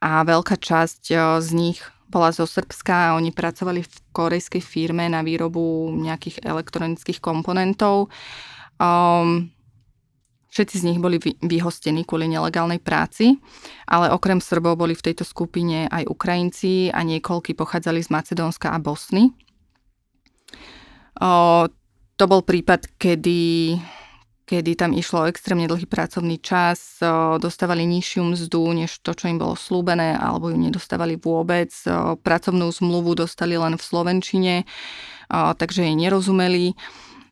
a 0.00 0.24
veľká 0.24 0.56
časť 0.56 1.12
z 1.38 1.48
nich 1.52 1.78
bola 2.12 2.28
zo 2.28 2.44
Srbska 2.44 2.92
a 2.92 3.16
oni 3.16 3.32
pracovali 3.32 3.80
v 3.80 3.94
korejskej 4.12 4.60
firme 4.60 5.08
na 5.08 5.24
výrobu 5.24 5.88
nejakých 5.96 6.44
elektronických 6.44 7.24
komponentov. 7.24 8.12
Um, 8.76 9.48
všetci 10.52 10.76
z 10.76 10.86
nich 10.92 11.00
boli 11.00 11.16
vyhostení 11.40 12.04
kvôli 12.04 12.28
nelegálnej 12.28 12.84
práci, 12.84 13.40
ale 13.88 14.12
okrem 14.12 14.44
Srbov 14.44 14.76
boli 14.76 14.92
v 14.92 15.08
tejto 15.08 15.24
skupine 15.24 15.88
aj 15.88 16.04
Ukrajinci 16.04 16.92
a 16.92 17.00
niekoľky 17.00 17.56
pochádzali 17.56 18.04
z 18.04 18.12
Macedónska 18.12 18.76
a 18.76 18.78
Bosny. 18.82 19.32
O, 21.18 21.66
to 22.16 22.24
bol 22.24 22.40
prípad, 22.46 22.96
kedy 22.96 23.76
kedy 24.42 24.76
tam 24.76 24.92
išlo 24.92 25.24
o 25.24 25.30
extrémne 25.32 25.64
dlhý 25.64 25.88
pracovný 25.88 26.36
čas, 26.36 27.00
dostávali 27.40 27.88
nižšiu 27.88 28.36
mzdu, 28.36 28.84
než 28.84 29.00
to, 29.00 29.16
čo 29.16 29.32
im 29.32 29.40
bolo 29.40 29.56
slúbené, 29.56 30.12
alebo 30.12 30.52
ju 30.52 30.60
nedostávali 30.60 31.16
vôbec. 31.16 31.72
Pracovnú 32.20 32.68
zmluvu 32.68 33.16
dostali 33.16 33.56
len 33.56 33.80
v 33.80 33.82
Slovenčine. 33.82 34.68
takže 35.32 35.88
jej 35.88 35.96
nerozumeli. 35.96 36.76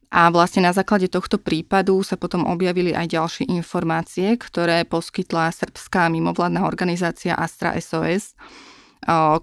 A 0.08 0.32
vlastne 0.32 0.64
na 0.64 0.72
základe 0.72 1.12
tohto 1.12 1.36
prípadu 1.36 2.00
sa 2.00 2.16
potom 2.16 2.48
objavili 2.48 2.96
aj 2.96 3.12
ďalšie 3.12 3.44
informácie, 3.52 4.40
ktoré 4.40 4.88
poskytla 4.88 5.52
srbská 5.52 6.08
mimovládna 6.08 6.64
organizácia 6.64 7.36
Astra 7.36 7.76
SOS, 7.76 8.32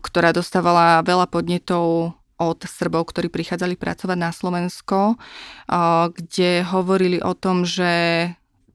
ktorá 0.02 0.34
dostávala 0.34 1.06
veľa 1.06 1.30
podnetov 1.30 2.17
od 2.38 2.62
Srbov, 2.64 3.10
ktorí 3.10 3.34
prichádzali 3.34 3.76
pracovať 3.78 4.18
na 4.18 4.30
Slovensko, 4.30 5.18
kde 6.14 6.62
hovorili 6.70 7.18
o 7.22 7.34
tom, 7.34 7.66
že 7.66 8.30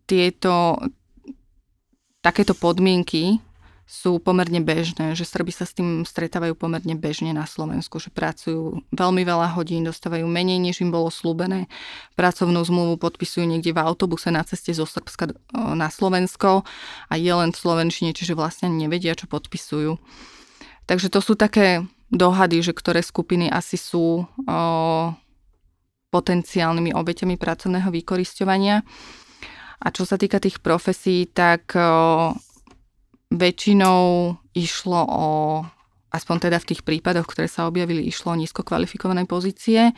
tieto 0.07 0.83
takéto 2.23 2.55
podmienky 2.55 3.39
sú 3.93 4.17
pomerne 4.23 4.63
bežné, 4.65 5.13
že 5.13 5.29
Srby 5.29 5.53
sa 5.53 5.69
s 5.69 5.77
tým 5.77 6.09
stretávajú 6.09 6.57
pomerne 6.57 6.97
bežne 6.97 7.37
na 7.37 7.45
Slovensku, 7.45 8.01
že 8.01 8.09
pracujú 8.09 8.81
veľmi 8.89 9.21
veľa 9.21 9.53
hodín, 9.53 9.85
dostávajú 9.85 10.25
menej, 10.25 10.65
než 10.65 10.81
im 10.81 10.89
bolo 10.89 11.13
slúbené. 11.13 11.69
Pracovnú 12.17 12.65
zmluvu 12.65 12.97
podpisujú 12.97 13.45
niekde 13.45 13.77
v 13.77 13.85
autobuse 13.85 14.33
na 14.33 14.49
ceste 14.49 14.73
zo 14.73 14.89
Srbska 14.89 15.37
na 15.53 15.93
Slovensko 15.93 16.65
a 17.11 17.15
je 17.21 17.33
len 17.37 17.53
v 17.53 17.61
Slovenčine, 17.61 18.17
čiže 18.17 18.33
vlastne 18.33 18.73
nevedia, 18.73 19.13
čo 19.13 19.29
podpisujú. 19.29 20.01
Takže 20.89 21.13
to 21.13 21.21
sú 21.21 21.37
také 21.37 21.85
dohady, 22.13 22.61
že 22.61 22.77
ktoré 22.77 23.01
skupiny 23.01 23.49
asi 23.49 23.81
sú 23.81 24.21
o, 24.21 24.27
potenciálnymi 26.13 26.93
obeťami 26.93 27.41
pracovného 27.41 27.89
vykorisťovania. 27.89 28.85
A 29.83 29.87
čo 29.91 30.05
sa 30.05 30.21
týka 30.21 30.37
tých 30.37 30.61
profesí, 30.61 31.25
tak 31.33 31.73
o, 31.73 32.37
väčšinou 33.33 34.37
išlo 34.53 35.01
o, 35.09 35.27
aspoň 36.13 36.37
teda 36.53 36.61
v 36.61 36.69
tých 36.69 36.85
prípadoch, 36.85 37.25
ktoré 37.25 37.49
sa 37.49 37.65
objavili, 37.65 38.05
išlo 38.05 38.37
o 38.37 38.39
nízko 38.39 38.61
kvalifikované 38.61 39.25
pozície, 39.25 39.97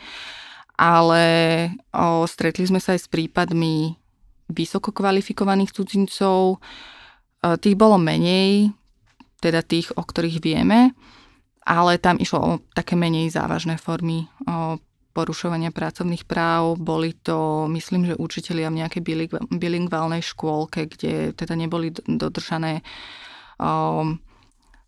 ale 0.79 1.25
o, 1.91 2.23
stretli 2.23 2.63
sme 2.63 2.79
sa 2.79 2.95
aj 2.95 3.05
s 3.05 3.11
prípadmi 3.11 3.99
vysoko 4.45 4.95
kvalifikovaných 4.95 5.73
cudzincov. 5.73 6.61
Tých 7.41 7.73
bolo 7.73 7.97
menej, 7.97 8.69
teda 9.41 9.65
tých, 9.65 9.89
o 9.97 10.05
ktorých 10.05 10.37
vieme, 10.37 10.93
ale 11.65 11.97
tam 11.97 12.21
išlo 12.21 12.39
o 12.39 12.51
také 12.77 12.93
menej 12.93 13.33
závažné 13.33 13.81
formy 13.81 14.29
porušovania 15.15 15.73
pracovných 15.73 16.29
práv. 16.29 16.77
Boli 16.77 17.17
to, 17.17 17.65
myslím, 17.73 18.05
že 18.05 18.19
učitelia 18.19 18.69
v 18.69 18.85
nejakej 18.85 19.01
bilingválnej 19.49 20.21
škôlke, 20.21 20.85
kde 20.85 21.33
teda 21.33 21.57
neboli 21.57 21.89
dodržané 21.95 22.85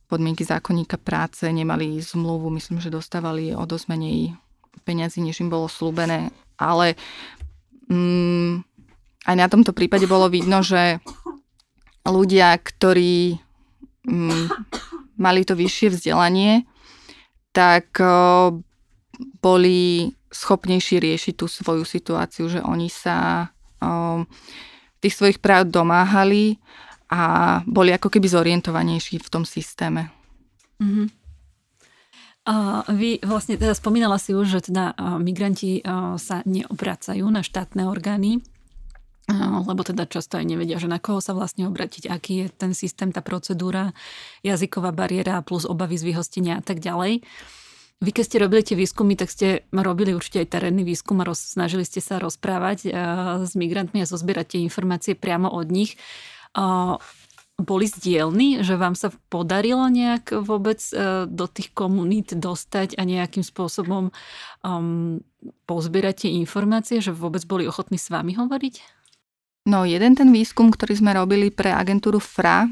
podmienky 0.08 0.44
zákonníka 0.46 1.02
práce, 1.02 1.44
nemali 1.48 2.00
zmluvu, 2.00 2.54
myslím, 2.56 2.80
že 2.80 2.94
dostávali 2.94 3.52
o 3.58 3.66
dosť 3.68 3.86
menej 3.92 4.36
peňazí, 4.86 5.20
než 5.20 5.44
im 5.44 5.52
bolo 5.52 5.68
slúbené. 5.68 6.32
Ale 6.60 6.96
um, 7.92 8.64
aj 9.28 9.36
na 9.36 9.48
tomto 9.52 9.76
prípade 9.76 10.08
bolo 10.08 10.32
vidno, 10.32 10.64
že 10.64 11.04
ľudia, 12.08 12.56
ktorí 12.56 13.36
um, 14.08 14.48
mali 15.18 15.44
to 15.44 15.58
vyššie 15.58 15.94
vzdelanie, 15.94 16.64
tak 17.52 17.98
boli 19.42 20.14
schopnejší 20.30 21.02
riešiť 21.02 21.34
tú 21.34 21.50
svoju 21.50 21.82
situáciu, 21.82 22.46
že 22.50 22.62
oni 22.62 22.90
sa 22.90 23.50
tých 25.02 25.14
svojich 25.14 25.38
práv 25.42 25.70
domáhali 25.70 26.58
a 27.10 27.62
boli 27.66 27.94
ako 27.94 28.14
keby 28.14 28.28
zorientovanejší 28.30 29.18
v 29.22 29.32
tom 29.32 29.46
systéme. 29.46 30.10
Mm-hmm. 30.78 31.08
Vy 32.94 33.20
vlastne 33.28 33.60
teda 33.60 33.76
spomínala 33.76 34.22
si 34.22 34.32
už, 34.38 34.48
že 34.48 34.72
teda 34.72 34.94
migranti 35.20 35.82
sa 36.20 36.46
neobracajú 36.46 37.26
na 37.28 37.42
štátne 37.44 37.88
orgány, 37.90 38.40
lebo 39.64 39.82
teda 39.82 40.06
často 40.06 40.38
aj 40.38 40.46
nevedia, 40.46 40.78
že 40.78 40.92
na 40.92 41.00
koho 41.00 41.24
sa 41.24 41.32
vlastne 41.32 41.66
obratiť, 41.66 42.12
aký 42.12 42.46
je 42.46 42.48
ten 42.52 42.72
systém, 42.76 43.10
tá 43.10 43.24
procedúra, 43.24 43.96
jazyková 44.44 44.92
bariéra 44.92 45.40
plus 45.42 45.64
obavy 45.64 45.98
z 45.98 46.14
vyhostenia 46.14 46.60
a 46.60 46.64
tak 46.66 46.84
ďalej. 46.84 47.24
Vy 47.98 48.14
keď 48.14 48.24
ste 48.30 48.38
robili 48.38 48.62
tie 48.62 48.78
výskumy, 48.78 49.18
tak 49.18 49.34
ste 49.34 49.66
robili 49.74 50.14
určite 50.14 50.46
aj 50.46 50.54
terénny 50.54 50.86
výskum 50.86 51.18
a 51.18 51.26
roz, 51.26 51.42
snažili 51.42 51.82
ste 51.82 51.98
sa 51.98 52.22
rozprávať 52.22 52.86
uh, 52.86 52.92
s 53.42 53.58
migrantmi 53.58 54.06
a 54.06 54.10
zozbierať 54.10 54.54
tie 54.54 54.60
informácie 54.62 55.18
priamo 55.18 55.50
od 55.50 55.66
nich. 55.74 55.98
Uh, 56.54 57.02
boli 57.58 57.90
zdielni, 57.90 58.62
že 58.62 58.78
vám 58.78 58.94
sa 58.94 59.10
podarilo 59.34 59.90
nejak 59.90 60.30
vôbec 60.46 60.78
uh, 60.94 61.26
do 61.26 61.50
tých 61.50 61.74
komunít 61.74 62.38
dostať 62.38 63.02
a 63.02 63.02
nejakým 63.02 63.42
spôsobom 63.42 64.14
um, 64.62 65.18
pozbierať 65.66 66.30
tie 66.30 66.32
informácie, 66.38 67.02
že 67.02 67.10
vôbec 67.10 67.42
boli 67.50 67.66
ochotní 67.66 67.98
s 67.98 68.14
vami 68.14 68.38
hovoriť? 68.38 68.97
No 69.68 69.84
jeden 69.84 70.16
ten 70.16 70.32
výskum, 70.32 70.72
ktorý 70.72 70.96
sme 70.96 71.12
robili 71.12 71.52
pre 71.52 71.76
agentúru 71.76 72.24
FRA, 72.24 72.72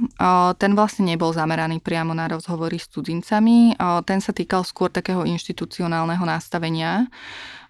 ten 0.55 0.71
vlastne 0.79 1.11
nebol 1.11 1.35
zameraný 1.35 1.83
priamo 1.83 2.15
na 2.15 2.31
rozhovory 2.31 2.79
s 2.79 2.87
cudzincami. 2.87 3.75
Ten 4.07 4.23
sa 4.23 4.31
týkal 4.31 4.63
skôr 4.63 4.87
takého 4.87 5.27
inštitucionálneho 5.27 6.23
nastavenia 6.23 7.11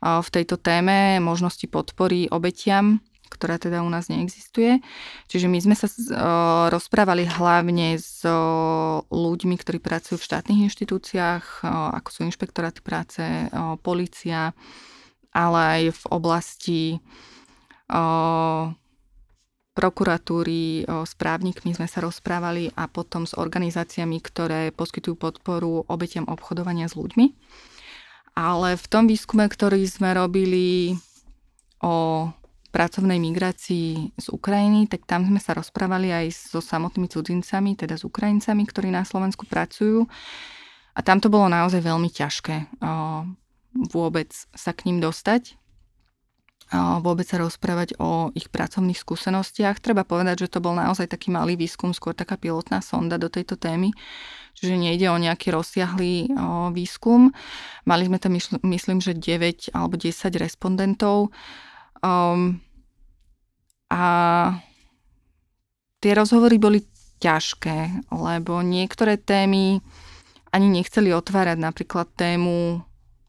v 0.05 0.29
tejto 0.29 0.61
téme, 0.61 1.17
možnosti 1.17 1.65
podpory 1.65 2.29
obetiam 2.29 3.01
ktorá 3.25 3.59
teda 3.59 3.83
u 3.83 3.89
nás 3.91 4.07
neexistuje. 4.07 4.79
Čiže 5.27 5.51
my 5.51 5.59
sme 5.59 5.75
sa 5.75 5.91
rozprávali 6.71 7.27
hlavne 7.27 7.99
s 7.99 8.23
ľuďmi, 9.11 9.55
ktorí 9.59 9.83
pracujú 9.83 10.15
v 10.21 10.27
štátnych 10.29 10.71
inštitúciách, 10.71 11.65
ako 11.99 12.09
sú 12.13 12.23
inšpektoráty 12.29 12.79
práce, 12.79 13.19
policia, 13.83 14.55
ale 15.35 15.59
aj 15.59 15.81
v 15.99 16.03
oblasti 16.15 16.81
prokuratúry, 19.75 20.87
s 20.87 21.13
právnikmi 21.19 21.75
sme 21.75 21.85
sa 21.85 21.99
rozprávali 21.99 22.71
a 22.79 22.87
potom 22.87 23.27
s 23.27 23.35
organizáciami, 23.35 24.23
ktoré 24.23 24.71
poskytujú 24.71 25.19
podporu 25.19 25.83
obetiam 25.91 26.23
obchodovania 26.25 26.87
s 26.87 26.95
ľuďmi. 26.95 27.35
Ale 28.39 28.79
v 28.79 28.85
tom 28.87 29.05
výskume, 29.05 29.45
ktorý 29.51 29.83
sme 29.83 30.15
robili 30.15 30.95
o 31.83 32.27
pracovnej 32.71 33.19
migrácii 33.19 34.15
z 34.15 34.27
Ukrajiny, 34.31 34.87
tak 34.87 35.03
tam 35.03 35.27
sme 35.27 35.43
sa 35.43 35.55
rozprávali 35.55 36.11
aj 36.11 36.55
so 36.55 36.63
samotnými 36.63 37.11
cudzincami, 37.11 37.75
teda 37.75 37.99
s 37.99 38.07
Ukrajincami, 38.07 38.63
ktorí 38.63 38.89
na 38.91 39.03
Slovensku 39.03 39.43
pracujú. 39.47 40.07
A 40.95 40.99
tam 41.03 41.19
to 41.19 41.27
bolo 41.27 41.51
naozaj 41.51 41.83
veľmi 41.83 42.07
ťažké 42.07 42.79
vôbec 43.75 44.31
sa 44.55 44.71
k 44.71 44.87
ním 44.87 45.03
dostať 45.03 45.59
vôbec 46.73 47.29
sa 47.29 47.37
rozprávať 47.37 47.93
o 48.01 48.33
ich 48.33 48.49
pracovných 48.49 48.97
skúsenostiach. 48.97 49.77
Treba 49.77 50.01
povedať, 50.01 50.47
že 50.47 50.57
to 50.57 50.59
bol 50.65 50.73
naozaj 50.73 51.05
taký 51.05 51.29
malý 51.29 51.53
výskum, 51.53 51.93
skôr 51.93 52.17
taká 52.17 52.41
pilotná 52.41 52.81
sonda 52.81 53.21
do 53.21 53.29
tejto 53.29 53.53
témy. 53.53 53.93
Čiže 54.57 54.73
nejde 54.79 55.11
o 55.11 55.21
nejaký 55.21 55.53
rozsiahlý 55.53 56.31
výskum. 56.73 57.35
Mali 57.85 58.07
sme 58.09 58.17
tam, 58.17 58.33
myslím, 58.65 58.97
že 59.03 59.13
9 59.13 59.75
alebo 59.77 59.99
10 59.99 60.15
respondentov. 60.41 61.29
Um, 62.01 62.63
a 63.91 64.03
tie 66.01 66.11
rozhovory 66.17 66.57
boli 66.57 66.79
ťažké, 67.21 68.09
lebo 68.09 68.65
niektoré 68.65 69.21
témy 69.21 69.85
ani 70.49 70.67
nechceli 70.71 71.11
otvárať 71.11 71.57
napríklad 71.59 72.09
tému 72.15 72.81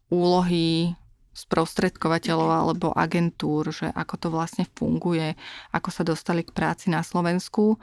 úlohy 0.08 0.94
sprostredkovateľov 1.36 2.48
alebo 2.48 2.96
agentúr, 2.96 3.68
že 3.68 3.92
ako 3.92 4.14
to 4.16 4.28
vlastne 4.32 4.64
funguje, 4.72 5.36
ako 5.76 5.88
sa 5.92 6.00
dostali 6.00 6.40
k 6.40 6.56
práci 6.56 6.88
na 6.88 7.04
Slovensku. 7.04 7.76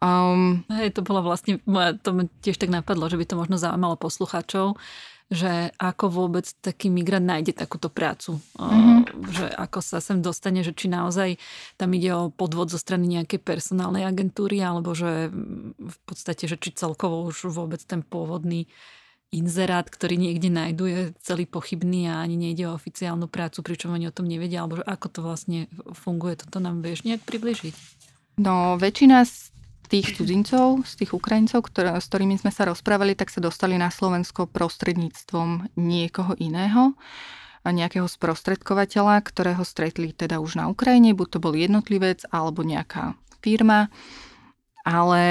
Um, 0.00 0.64
Hej, 0.72 0.96
to 0.96 1.04
bolo 1.04 1.20
vlastne, 1.20 1.60
to 2.00 2.10
mi 2.16 2.28
tiež 2.40 2.56
tak 2.56 2.72
napadlo, 2.72 3.08
že 3.12 3.20
by 3.20 3.24
to 3.28 3.36
možno 3.36 3.56
zaujímalo 3.60 3.96
poslucháčov, 4.00 4.76
že 5.26 5.74
ako 5.82 6.06
vôbec 6.06 6.46
taký 6.62 6.86
migrant 6.86 7.26
nájde 7.26 7.50
takúto 7.56 7.90
prácu. 7.90 8.38
Mm-hmm. 8.60 9.26
Že 9.26 9.46
ako 9.58 9.78
sa 9.82 9.98
sem 9.98 10.22
dostane, 10.22 10.62
že 10.62 10.70
či 10.70 10.86
naozaj 10.86 11.40
tam 11.74 11.90
ide 11.98 12.14
o 12.14 12.30
podvod 12.30 12.70
zo 12.70 12.78
strany 12.78 13.10
nejakej 13.10 13.42
personálnej 13.42 14.06
agentúry, 14.06 14.62
alebo 14.62 14.94
že 14.94 15.32
v 15.76 15.98
podstate, 16.06 16.46
že 16.46 16.60
či 16.60 16.76
celkovo 16.78 17.26
už 17.26 17.50
vôbec 17.50 17.82
ten 17.82 18.06
pôvodný 18.06 18.70
inzerát, 19.34 19.86
ktorý 19.86 20.16
niekde 20.16 20.48
nájdu, 20.48 20.84
je 20.86 21.00
celý 21.20 21.44
pochybný 21.44 22.08
a 22.10 22.22
ani 22.22 22.38
nejde 22.38 22.70
o 22.70 22.76
oficiálnu 22.76 23.26
prácu, 23.26 23.62
pričom 23.62 23.92
oni 23.92 24.08
o 24.08 24.14
tom 24.14 24.30
nevedia, 24.30 24.62
alebo 24.62 24.80
ako 24.82 25.06
to 25.10 25.20
vlastne 25.22 25.58
funguje, 25.92 26.38
toto 26.38 26.62
nám 26.62 26.80
vieš 26.80 27.02
nejak 27.02 27.26
približiť? 27.26 27.74
No, 28.38 28.76
väčšina 28.76 29.24
z 29.26 29.50
tých 29.86 30.18
cudzincov, 30.18 30.82
z 30.82 30.92
tých 31.04 31.14
Ukrajincov, 31.14 31.66
ktoré, 31.70 31.94
s 31.94 32.06
ktorými 32.10 32.36
sme 32.38 32.50
sa 32.50 32.66
rozprávali, 32.66 33.14
tak 33.14 33.30
sa 33.30 33.38
dostali 33.38 33.78
na 33.78 33.88
Slovensko 33.88 34.50
prostredníctvom 34.50 35.78
niekoho 35.78 36.34
iného, 36.42 36.94
nejakého 37.66 38.06
sprostredkovateľa, 38.06 39.18
ktorého 39.26 39.62
stretli 39.66 40.14
teda 40.14 40.38
už 40.38 40.58
na 40.58 40.70
Ukrajine, 40.70 41.18
buď 41.18 41.28
to 41.34 41.42
bol 41.42 41.54
jednotlivec 41.54 42.22
alebo 42.30 42.62
nejaká 42.62 43.18
firma, 43.42 43.90
ale 44.86 45.24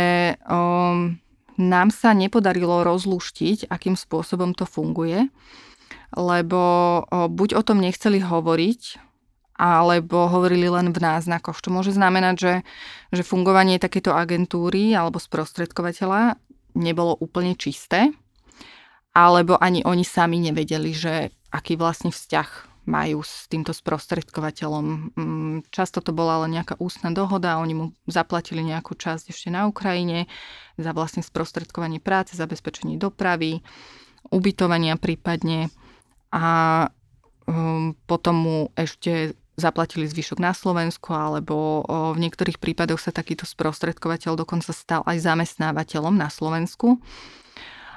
um, 0.44 1.16
nám 1.56 1.92
sa 1.92 2.12
nepodarilo 2.12 2.84
rozluštiť, 2.84 3.72
akým 3.72 3.96
spôsobom 3.96 4.52
to 4.56 4.68
funguje. 4.68 5.32
lebo 6.16 6.62
buď 7.12 7.60
o 7.60 7.62
tom 7.64 7.84
nechceli 7.84 8.24
hovoriť, 8.24 8.82
alebo 9.56 10.28
hovorili 10.28 10.68
len 10.68 10.92
v 10.92 11.00
náznakoch, 11.00 11.64
čo 11.64 11.72
môže 11.72 11.96
znamenať, 11.96 12.36
že, 12.36 12.54
že 13.16 13.24
fungovanie 13.24 13.80
takéto 13.80 14.12
agentúry 14.12 14.92
alebo 14.92 15.16
sprostredkovateľa 15.16 16.36
nebolo 16.76 17.16
úplne 17.16 17.56
čisté, 17.56 18.12
alebo 19.16 19.56
ani 19.56 19.80
oni 19.88 20.04
sami 20.04 20.44
nevedeli, 20.44 20.92
že 20.92 21.32
aký 21.56 21.80
vlastne 21.80 22.12
vzťah 22.12 22.75
majú 22.86 23.26
s 23.26 23.50
týmto 23.50 23.74
sprostredkovateľom. 23.74 24.86
Mm, 25.18 25.58
často 25.74 26.02
to 26.02 26.14
bola 26.14 26.46
len 26.46 26.58
nejaká 26.58 26.78
ústna 26.78 27.10
dohoda, 27.10 27.58
oni 27.58 27.74
mu 27.74 27.86
zaplatili 28.06 28.62
nejakú 28.62 28.94
časť 28.94 29.34
ešte 29.34 29.50
na 29.50 29.66
Ukrajine 29.66 30.30
za 30.78 30.94
vlastne 30.94 31.26
sprostredkovanie 31.26 31.98
práce, 31.98 32.38
zabezpečenie 32.38 33.02
dopravy, 33.02 33.66
ubytovania 34.30 34.98
prípadne 34.98 35.74
a 36.30 36.88
um, 37.50 37.94
potom 38.10 38.36
mu 38.38 38.58
ešte 38.74 39.38
zaplatili 39.56 40.04
zvyšok 40.04 40.44
na 40.44 40.52
Slovensku, 40.52 41.16
alebo 41.16 41.80
v 41.88 42.20
niektorých 42.20 42.60
prípadoch 42.60 43.00
sa 43.00 43.16
takýto 43.16 43.48
sprostredkovateľ 43.48 44.36
dokonca 44.36 44.76
stal 44.76 45.00
aj 45.08 45.24
zamestnávateľom 45.24 46.12
na 46.12 46.28
Slovensku. 46.28 47.00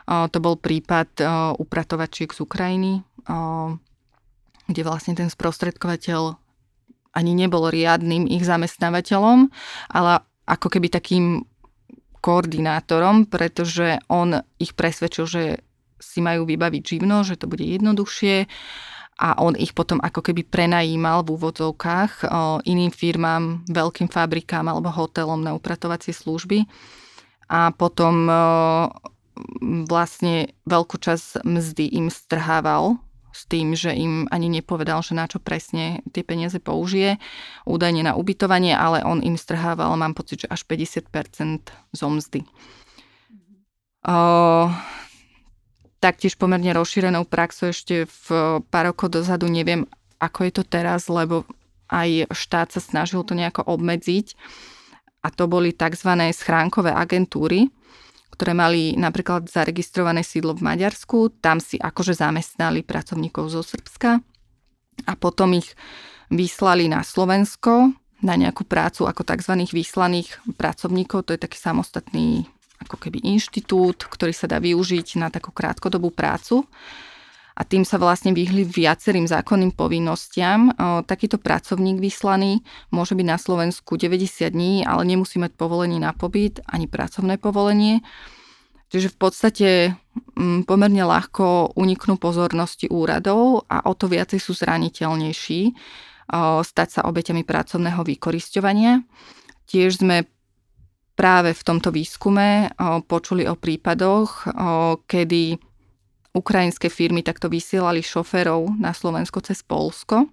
To 0.06 0.38
bol 0.38 0.54
prípad 0.54 1.18
upratovačiek 1.58 2.30
z 2.30 2.46
Ukrajiny, 2.46 3.02
kde 4.68 4.84
vlastne 4.84 5.16
ten 5.16 5.32
sprostredkovateľ 5.32 6.36
ani 7.16 7.32
nebol 7.32 7.72
riadným 7.72 8.28
ich 8.28 8.44
zamestnávateľom, 8.44 9.48
ale 9.90 10.22
ako 10.44 10.68
keby 10.68 10.92
takým 10.92 11.42
koordinátorom, 12.20 13.26
pretože 13.26 13.98
on 14.12 14.44
ich 14.60 14.76
presvedčil, 14.76 15.24
že 15.24 15.42
si 15.98 16.20
majú 16.22 16.46
vybaviť 16.46 16.82
živno, 16.84 17.26
že 17.26 17.40
to 17.40 17.50
bude 17.50 17.64
jednoduchšie 17.64 18.46
a 19.18 19.28
on 19.42 19.58
ich 19.58 19.74
potom 19.74 19.98
ako 19.98 20.30
keby 20.30 20.46
prenajímal 20.46 21.26
v 21.26 21.34
úvodzovkách 21.34 22.28
iným 22.70 22.94
firmám, 22.94 23.66
veľkým 23.66 24.06
fabrikám 24.06 24.70
alebo 24.70 24.94
hotelom 24.94 25.42
na 25.42 25.58
upratovacie 25.58 26.14
služby. 26.14 26.70
A 27.50 27.74
potom 27.74 28.30
vlastne 29.90 30.54
veľkú 30.70 30.96
časť 31.02 31.42
mzdy 31.42 31.98
im 31.98 32.14
strhával 32.14 33.02
s 33.38 33.46
tým, 33.46 33.78
že 33.78 33.94
im 33.94 34.26
ani 34.34 34.50
nepovedal, 34.50 34.98
že 35.06 35.14
na 35.14 35.30
čo 35.30 35.38
presne 35.38 36.02
tie 36.10 36.26
peniaze 36.26 36.58
použije, 36.58 37.22
údajne 37.62 38.02
na 38.02 38.18
ubytovanie, 38.18 38.74
ale 38.74 39.06
on 39.06 39.22
im 39.22 39.38
strhával, 39.38 39.94
mám 39.94 40.18
pocit, 40.18 40.42
že 40.42 40.50
až 40.50 40.66
50% 40.66 41.70
zo 41.94 42.08
mzdy. 42.10 42.42
Uh, 44.02 44.74
taktiež 46.02 46.34
pomerne 46.34 46.74
rozšírenou 46.74 47.26
praxou 47.26 47.70
ešte 47.70 48.06
v 48.06 48.26
pár 48.66 48.90
rokov 48.90 49.14
dozadu, 49.14 49.46
neviem 49.46 49.86
ako 50.18 50.50
je 50.50 50.52
to 50.58 50.64
teraz, 50.66 51.06
lebo 51.06 51.46
aj 51.88 52.26
štát 52.34 52.74
sa 52.74 52.82
snažil 52.82 53.22
to 53.22 53.38
nejako 53.38 53.62
obmedziť 53.64 54.34
a 55.22 55.30
to 55.30 55.46
boli 55.46 55.72
tzv. 55.72 56.10
schránkové 56.34 56.90
agentúry, 56.92 57.70
ktoré 58.38 58.54
mali 58.54 58.94
napríklad 58.94 59.50
zaregistrované 59.50 60.22
sídlo 60.22 60.54
v 60.54 60.62
Maďarsku, 60.62 61.42
tam 61.42 61.58
si 61.58 61.74
akože 61.74 62.14
zamestnali 62.14 62.86
pracovníkov 62.86 63.50
zo 63.50 63.66
Srbska 63.66 64.22
a 65.10 65.12
potom 65.18 65.58
ich 65.58 65.74
vyslali 66.30 66.86
na 66.86 67.02
Slovensko 67.02 67.90
na 68.22 68.34
nejakú 68.38 68.62
prácu 68.62 69.10
ako 69.10 69.26
tzv. 69.26 69.66
vyslaných 69.74 70.38
pracovníkov, 70.54 71.26
to 71.26 71.34
je 71.34 71.42
taký 71.42 71.58
samostatný 71.58 72.46
ako 72.78 72.94
keby 72.94 73.26
inštitút, 73.26 74.06
ktorý 74.06 74.30
sa 74.30 74.46
dá 74.46 74.62
využiť 74.62 75.18
na 75.18 75.34
takú 75.34 75.50
krátkodobú 75.50 76.14
prácu 76.14 76.62
a 77.58 77.66
tým 77.66 77.82
sa 77.82 77.98
vlastne 77.98 78.30
vyhli 78.30 78.62
viacerým 78.62 79.26
zákonným 79.26 79.74
povinnostiam. 79.74 80.70
Takýto 81.10 81.42
pracovník 81.42 81.98
vyslaný 81.98 82.62
môže 82.94 83.18
byť 83.18 83.26
na 83.26 83.34
Slovensku 83.34 83.98
90 83.98 84.54
dní, 84.54 84.86
ale 84.86 85.02
nemusí 85.02 85.42
mať 85.42 85.58
povolenie 85.58 85.98
na 85.98 86.14
pobyt 86.14 86.62
ani 86.70 86.86
pracovné 86.86 87.34
povolenie. 87.42 88.06
Čiže 88.94 89.10
v 89.10 89.16
podstate 89.18 89.68
mm, 90.38 90.70
pomerne 90.70 91.02
ľahko 91.02 91.74
uniknú 91.74 92.14
pozornosti 92.16 92.86
úradov 92.86 93.66
a 93.66 93.90
o 93.90 93.92
to 93.92 94.06
viacej 94.06 94.38
sú 94.38 94.54
zraniteľnejší 94.54 95.74
stať 96.62 96.88
sa 96.92 97.00
obeťami 97.08 97.40
pracovného 97.40 98.04
vykorisťovania. 98.04 99.00
Tiež 99.64 100.04
sme 100.04 100.28
práve 101.16 101.56
v 101.56 101.62
tomto 101.64 101.88
výskume 101.88 102.76
počuli 103.08 103.48
o 103.48 103.56
prípadoch, 103.56 104.44
kedy 105.08 105.56
ukrajinské 106.38 106.86
firmy 106.86 107.26
takto 107.26 107.50
vysielali 107.50 108.00
šoférov 108.00 108.78
na 108.78 108.94
Slovensko 108.94 109.42
cez 109.42 109.66
Polsko 109.66 110.30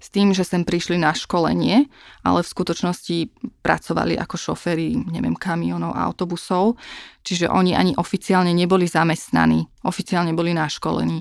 s 0.00 0.08
tým, 0.08 0.32
že 0.32 0.48
sem 0.48 0.64
prišli 0.64 0.96
na 0.96 1.12
školenie, 1.12 1.92
ale 2.24 2.40
v 2.40 2.48
skutočnosti 2.48 3.16
pracovali 3.60 4.16
ako 4.16 4.36
šoféry, 4.40 4.96
neviem, 5.12 5.36
kamionov 5.36 5.92
a 5.92 6.08
autobusov, 6.08 6.80
čiže 7.20 7.52
oni 7.52 7.76
ani 7.76 7.92
oficiálne 7.92 8.56
neboli 8.56 8.88
zamestnaní, 8.88 9.68
oficiálne 9.84 10.32
boli 10.32 10.56
na 10.56 10.72
školení. 10.72 11.20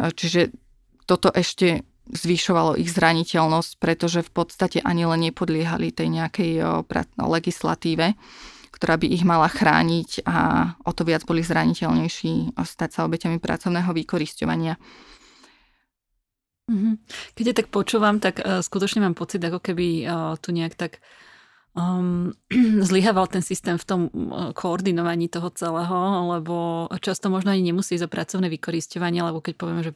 Čiže 0.00 0.56
toto 1.04 1.28
ešte 1.28 1.84
zvyšovalo 2.08 2.80
ich 2.80 2.88
zraniteľnosť, 2.88 3.80
pretože 3.80 4.24
v 4.24 4.30
podstate 4.32 4.80
ani 4.80 5.04
len 5.04 5.28
nepodliehali 5.28 5.92
tej 5.92 6.08
nejakej 6.08 6.52
legislatíve, 7.20 8.16
ktorá 8.74 8.98
by 8.98 9.06
ich 9.06 9.22
mala 9.22 9.46
chrániť 9.46 10.26
a 10.26 10.74
o 10.82 10.90
to 10.90 11.06
viac 11.06 11.22
boli 11.22 11.46
zraniteľnejší 11.46 12.58
stať 12.58 12.90
sa 12.90 13.06
obeťami 13.06 13.38
pracovného 13.38 13.94
vykorisťovania. 13.94 14.74
Mhm. 16.64 16.90
Keď 17.36 17.44
ja 17.44 17.54
tak 17.54 17.68
počúvam, 17.68 18.18
tak 18.18 18.40
uh, 18.40 18.64
skutočne 18.64 19.04
mám 19.04 19.14
pocit, 19.14 19.38
ako 19.38 19.60
keby 19.60 20.08
uh, 20.08 20.34
tu 20.40 20.50
nejak 20.50 20.74
tak 20.74 21.04
um, 21.76 22.32
zlyhával 22.88 23.28
ten 23.28 23.44
systém 23.44 23.76
v 23.76 23.84
tom 23.84 24.00
uh, 24.08 24.56
koordinovaní 24.56 25.28
toho 25.28 25.52
celého, 25.52 26.32
lebo 26.40 26.88
často 27.04 27.28
možno 27.28 27.52
ani 27.52 27.68
nemusí 27.68 28.00
za 28.00 28.08
pracovné 28.08 28.48
vykoristovanie, 28.48 29.20
lebo 29.20 29.44
keď 29.44 29.54
povieme, 29.60 29.82
že 29.84 29.92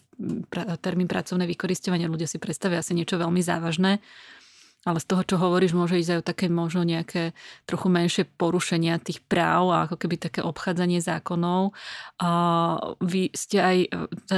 pra, 0.53 0.77
termín 0.77 1.09
pracovné 1.09 1.49
vykoristovanie, 1.49 2.05
ľudia 2.05 2.29
si 2.29 2.37
predstavia 2.37 2.85
asi 2.85 2.93
niečo 2.93 3.17
veľmi 3.17 3.41
závažné, 3.41 4.05
ale 4.89 5.05
z 5.05 5.07
toho, 5.13 5.23
čo 5.29 5.37
hovoríš, 5.37 5.77
môže 5.77 6.01
ísť 6.01 6.11
aj 6.17 6.19
o 6.19 6.29
také 6.33 6.47
možno 6.49 6.81
nejaké 6.89 7.37
trochu 7.69 7.93
menšie 7.93 8.25
porušenia 8.25 8.97
tých 8.97 9.21
práv 9.21 9.69
a 9.69 9.85
ako 9.85 10.01
keby 10.01 10.17
také 10.17 10.41
obchádzanie 10.41 11.05
zákonov. 11.05 11.77
A 12.17 12.31
vy 13.05 13.29
ste 13.37 13.61
aj, 13.61 13.77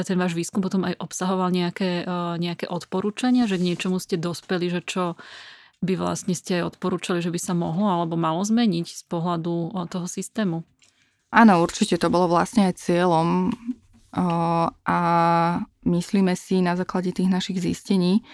ten 0.02 0.18
váš 0.18 0.34
výskum 0.34 0.58
potom 0.58 0.82
aj 0.82 0.98
obsahoval 0.98 1.54
nejaké, 1.54 2.02
nejaké 2.42 2.66
odporúčania, 2.66 3.46
že 3.46 3.62
k 3.62 3.70
niečomu 3.70 4.02
ste 4.02 4.18
dospeli, 4.18 4.66
že 4.66 4.82
čo 4.82 5.14
by 5.80 5.94
vlastne 5.96 6.34
ste 6.34 6.60
aj 6.60 6.76
odporúčali, 6.76 7.22
že 7.22 7.32
by 7.32 7.40
sa 7.40 7.54
mohlo 7.54 7.88
alebo 7.88 8.18
malo 8.18 8.42
zmeniť 8.42 8.86
z 8.90 9.02
pohľadu 9.08 9.72
toho 9.88 10.04
systému? 10.10 10.66
Áno, 11.30 11.62
určite 11.62 11.94
to 11.94 12.10
bolo 12.10 12.26
vlastne 12.26 12.66
aj 12.66 12.82
cieľom 12.82 13.54
a 14.82 15.00
myslíme 15.86 16.34
si 16.34 16.58
na 16.58 16.74
základe 16.74 17.14
tých 17.14 17.30
našich 17.30 17.62
zistení, 17.62 18.26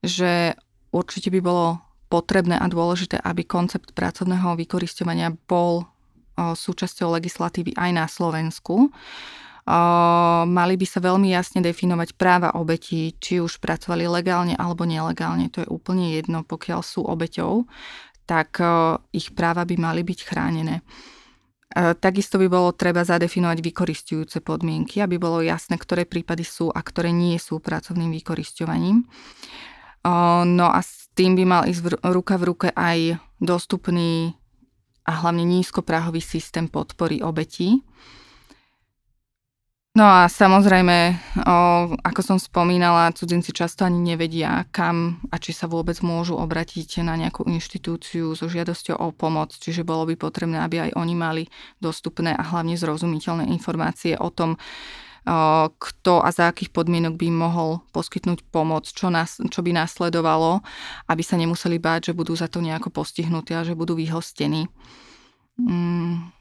že 0.00 0.56
určite 0.90 1.30
by 1.30 1.40
bolo 1.42 1.78
potrebné 2.10 2.58
a 2.58 2.66
dôležité, 2.66 3.22
aby 3.22 3.46
koncept 3.46 3.94
pracovného 3.94 4.58
vykoristovania 4.58 5.30
bol 5.46 5.86
súčasťou 6.34 7.14
legislatívy 7.14 7.78
aj 7.78 7.90
na 7.94 8.06
Slovensku. 8.10 8.90
Mali 10.50 10.74
by 10.74 10.86
sa 10.88 10.98
veľmi 10.98 11.30
jasne 11.30 11.62
definovať 11.62 12.18
práva 12.18 12.50
obetí, 12.58 13.14
či 13.22 13.38
už 13.38 13.62
pracovali 13.62 14.10
legálne 14.10 14.58
alebo 14.58 14.82
nelegálne. 14.82 15.46
To 15.54 15.62
je 15.62 15.68
úplne 15.70 16.10
jedno, 16.10 16.42
pokiaľ 16.42 16.80
sú 16.82 17.06
obeťou, 17.06 17.68
tak 18.26 18.58
ich 19.14 19.30
práva 19.36 19.62
by 19.62 19.76
mali 19.78 20.02
byť 20.02 20.18
chránené. 20.26 20.82
Takisto 21.76 22.34
by 22.42 22.50
bolo 22.50 22.74
treba 22.74 23.06
zadefinovať 23.06 23.62
vykoristujúce 23.62 24.42
podmienky, 24.42 24.98
aby 24.98 25.22
bolo 25.22 25.38
jasné, 25.38 25.78
ktoré 25.78 26.02
prípady 26.02 26.42
sú 26.42 26.74
a 26.74 26.82
ktoré 26.82 27.14
nie 27.14 27.38
sú 27.38 27.62
pracovným 27.62 28.10
vykoristovaním. 28.10 29.06
No 30.04 30.66
a 30.72 30.80
s 30.80 31.12
tým 31.12 31.36
by 31.36 31.44
mal 31.44 31.62
ísť 31.68 32.00
ruka 32.00 32.40
v 32.40 32.46
ruke 32.48 32.68
aj 32.72 33.20
dostupný 33.36 34.32
a 35.04 35.12
hlavne 35.20 35.44
nízkoprahový 35.44 36.24
systém 36.24 36.68
podpory 36.68 37.20
obetí. 37.20 37.84
No 39.90 40.06
a 40.06 40.30
samozrejme, 40.30 41.18
ako 42.06 42.20
som 42.22 42.38
spomínala, 42.38 43.10
cudzinci 43.10 43.50
často 43.50 43.82
ani 43.82 43.98
nevedia, 43.98 44.62
kam 44.70 45.18
a 45.34 45.36
či 45.42 45.50
sa 45.50 45.66
vôbec 45.66 45.98
môžu 45.98 46.38
obratiť 46.38 47.02
na 47.02 47.18
nejakú 47.18 47.42
inštitúciu 47.50 48.38
so 48.38 48.46
žiadosťou 48.46 49.02
o 49.02 49.10
pomoc, 49.10 49.50
čiže 49.50 49.82
bolo 49.82 50.06
by 50.06 50.14
potrebné, 50.14 50.62
aby 50.62 50.86
aj 50.86 50.90
oni 50.94 51.14
mali 51.18 51.42
dostupné 51.82 52.30
a 52.30 52.42
hlavne 52.54 52.78
zrozumiteľné 52.78 53.50
informácie 53.50 54.14
o 54.14 54.30
tom, 54.30 54.62
kto 55.76 56.24
a 56.24 56.28
za 56.32 56.48
akých 56.48 56.72
podmienok 56.72 57.20
by 57.20 57.28
mohol 57.28 57.84
poskytnúť 57.92 58.40
pomoc, 58.48 58.88
čo, 58.88 59.12
nás, 59.12 59.36
čo 59.36 59.60
by 59.60 59.76
následovalo, 59.76 60.64
aby 61.12 61.22
sa 61.22 61.36
nemuseli 61.36 61.76
báť, 61.76 62.10
že 62.10 62.16
budú 62.16 62.32
za 62.32 62.48
to 62.48 62.64
nejako 62.64 62.88
postihnutí 62.88 63.52
a 63.52 63.62
že 63.62 63.76
budú 63.76 63.94
vyhostení. 63.94 64.66
Mm. 65.60 66.32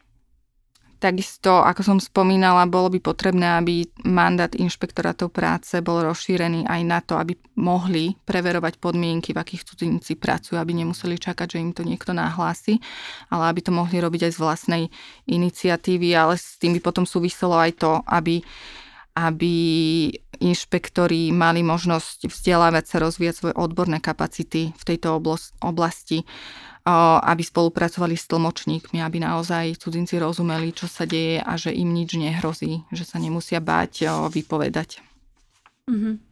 Takisto, 1.00 1.64
ako 1.64 1.80
som 1.80 1.98
spomínala, 1.98 2.68
bolo 2.68 2.92
by 2.92 3.00
potrebné, 3.00 3.56
aby 3.56 3.88
mandát 4.04 4.52
inšpektorátov 4.52 5.32
práce 5.32 5.80
bol 5.80 6.04
rozšírený 6.04 6.68
aj 6.68 6.82
na 6.84 7.00
to, 7.00 7.16
aby 7.16 7.40
mohli 7.56 8.20
preverovať 8.28 8.84
podmienky, 8.84 9.32
v 9.32 9.40
akých 9.40 9.64
cudzinci 9.64 10.20
pracujú, 10.20 10.60
aby 10.60 10.76
nemuseli 10.76 11.16
čakať, 11.16 11.56
že 11.56 11.64
im 11.64 11.72
to 11.72 11.88
niekto 11.88 12.12
nahlási, 12.12 12.84
ale 13.32 13.48
aby 13.48 13.64
to 13.64 13.72
mohli 13.72 13.96
robiť 14.04 14.28
aj 14.28 14.34
z 14.36 14.40
vlastnej 14.44 14.84
iniciatívy, 15.32 16.12
ale 16.20 16.36
s 16.36 16.60
tým 16.60 16.76
by 16.76 16.84
potom 16.84 17.08
súviselo 17.08 17.56
aj 17.56 17.80
to, 17.80 18.04
aby 18.04 18.44
aby 19.20 19.52
inšpektori 20.40 21.36
mali 21.36 21.60
možnosť 21.60 22.32
vzdelávať 22.32 22.86
sa, 22.88 23.04
rozvíjať 23.04 23.36
svoje 23.36 23.54
odborné 23.60 24.00
kapacity 24.00 24.72
v 24.72 24.84
tejto 24.88 25.20
oblasti 25.60 26.24
aby 27.24 27.44
spolupracovali 27.44 28.16
s 28.16 28.30
tlmočníkmi, 28.30 29.02
aby 29.02 29.18
naozaj 29.22 29.82
cudzinci 29.82 30.22
rozumeli, 30.22 30.72
čo 30.72 30.86
sa 30.86 31.04
deje 31.10 31.42
a 31.42 31.54
že 31.58 31.74
im 31.74 31.92
nič 31.92 32.16
nehrozí, 32.16 32.86
že 32.94 33.04
sa 33.04 33.18
nemusia 33.18 33.60
báť 33.60 34.08
vypovedať. 34.30 35.02
Mm-hmm. 35.90 36.29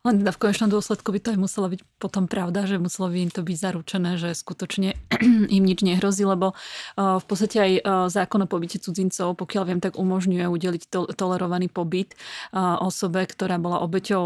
Len 0.00 0.24
teda 0.24 0.32
v 0.32 0.40
konečnom 0.40 0.72
dôsledku 0.72 1.12
by 1.12 1.20
to 1.20 1.28
aj 1.36 1.38
musela 1.44 1.68
byť 1.68 1.84
potom 2.00 2.24
pravda, 2.24 2.64
že 2.64 2.80
muselo 2.80 3.12
by 3.12 3.28
im 3.28 3.28
to 3.28 3.44
byť 3.44 3.56
zaručené, 3.60 4.16
že 4.16 4.32
skutočne 4.32 4.96
im 5.56 5.60
nič 5.60 5.84
nehrozí, 5.84 6.24
lebo 6.24 6.56
v 6.96 7.24
podstate 7.28 7.60
aj 7.60 7.72
zákon 8.08 8.40
o 8.40 8.48
pobyte 8.48 8.80
cudzincov, 8.80 9.36
pokiaľ 9.36 9.62
viem, 9.68 9.80
tak 9.84 10.00
umožňuje 10.00 10.48
udeliť 10.48 10.82
to, 10.88 11.04
tolerovaný 11.12 11.68
pobyt 11.68 12.16
osobe, 12.56 13.28
ktorá 13.28 13.60
bola 13.60 13.84
obeťou 13.84 14.24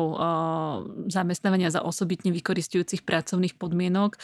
zamestnávania 1.11 1.75
za 1.75 1.83
osobitne 1.83 2.31
vykoristujúcich 2.31 3.03
pracovných 3.03 3.59
podmienok. 3.59 4.15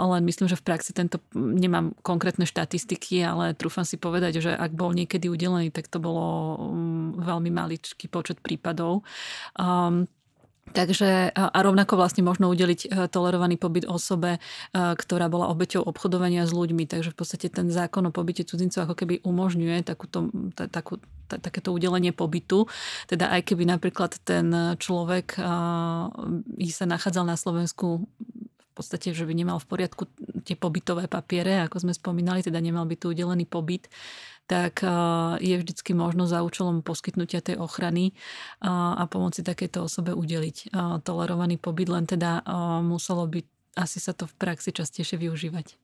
Len 0.00 0.22
myslím, 0.24 0.48
že 0.48 0.56
v 0.56 0.64
praxi 0.64 0.96
tento, 0.96 1.20
nemám 1.36 1.92
konkrétne 2.00 2.48
štatistiky, 2.48 3.20
ale 3.20 3.52
trúfam 3.52 3.84
si 3.84 4.00
povedať, 4.00 4.40
že 4.40 4.56
ak 4.56 4.72
bol 4.72 4.96
niekedy 4.96 5.28
udelený, 5.28 5.68
tak 5.76 5.92
to 5.92 6.00
bolo 6.00 6.56
mm, 6.72 7.20
veľmi 7.20 7.52
maličký 7.52 8.08
počet 8.08 8.40
prípadov. 8.40 9.04
Um, 9.60 10.08
Takže 10.72 11.28
a 11.36 11.58
rovnako 11.60 12.00
vlastne 12.00 12.24
možno 12.24 12.48
udeliť 12.48 12.80
e, 12.88 12.88
tolerovaný 13.12 13.60
pobyt 13.60 13.84
osobe, 13.84 14.38
e, 14.38 14.40
ktorá 14.72 15.28
bola 15.28 15.52
obeťou 15.52 15.84
obchodovania 15.84 16.48
s 16.48 16.56
ľuďmi. 16.56 16.88
Takže 16.88 17.12
v 17.12 17.18
podstate 17.20 17.52
ten 17.52 17.68
zákon 17.68 18.08
o 18.08 18.14
pobyte 18.14 18.48
cudzincov 18.48 18.88
ako 18.88 18.96
keby 18.96 19.20
umožňuje 19.22 19.84
takúto, 19.84 20.32
takú, 20.56 21.04
takéto 21.28 21.68
udelenie 21.68 22.16
pobytu. 22.16 22.64
Teda 23.04 23.28
aj 23.28 23.44
keby 23.52 23.68
napríklad 23.68 24.16
ten 24.24 24.74
človek 24.80 25.36
sa 26.74 26.86
nachádzal 26.88 27.28
na 27.28 27.36
Slovensku 27.36 28.08
v 28.74 28.82
podstate, 28.82 29.14
že 29.14 29.22
by 29.22 29.38
nemal 29.38 29.62
v 29.62 29.70
poriadku 29.70 30.10
tie 30.42 30.58
pobytové 30.58 31.06
papiere, 31.06 31.62
ako 31.62 31.86
sme 31.86 31.94
spomínali, 31.94 32.42
teda 32.42 32.58
nemal 32.58 32.82
by 32.90 32.98
tu 32.98 33.14
udelený 33.14 33.46
pobyt, 33.46 33.86
tak 34.44 34.84
je 35.40 35.54
vždycky 35.56 35.96
možno 35.96 36.28
za 36.28 36.44
účelom 36.44 36.84
poskytnutia 36.84 37.40
tej 37.40 37.56
ochrany 37.56 38.12
a 38.64 39.04
pomoci 39.08 39.40
takejto 39.40 39.88
osobe 39.88 40.12
udeliť 40.12 40.72
tolerovaný 41.00 41.56
pobyt, 41.56 41.88
len 41.88 42.04
teda 42.04 42.44
muselo 42.84 43.24
byť 43.24 43.46
asi 43.74 43.98
sa 43.98 44.14
to 44.14 44.30
v 44.30 44.38
praxi 44.38 44.70
častejšie 44.70 45.18
využívať. 45.18 45.74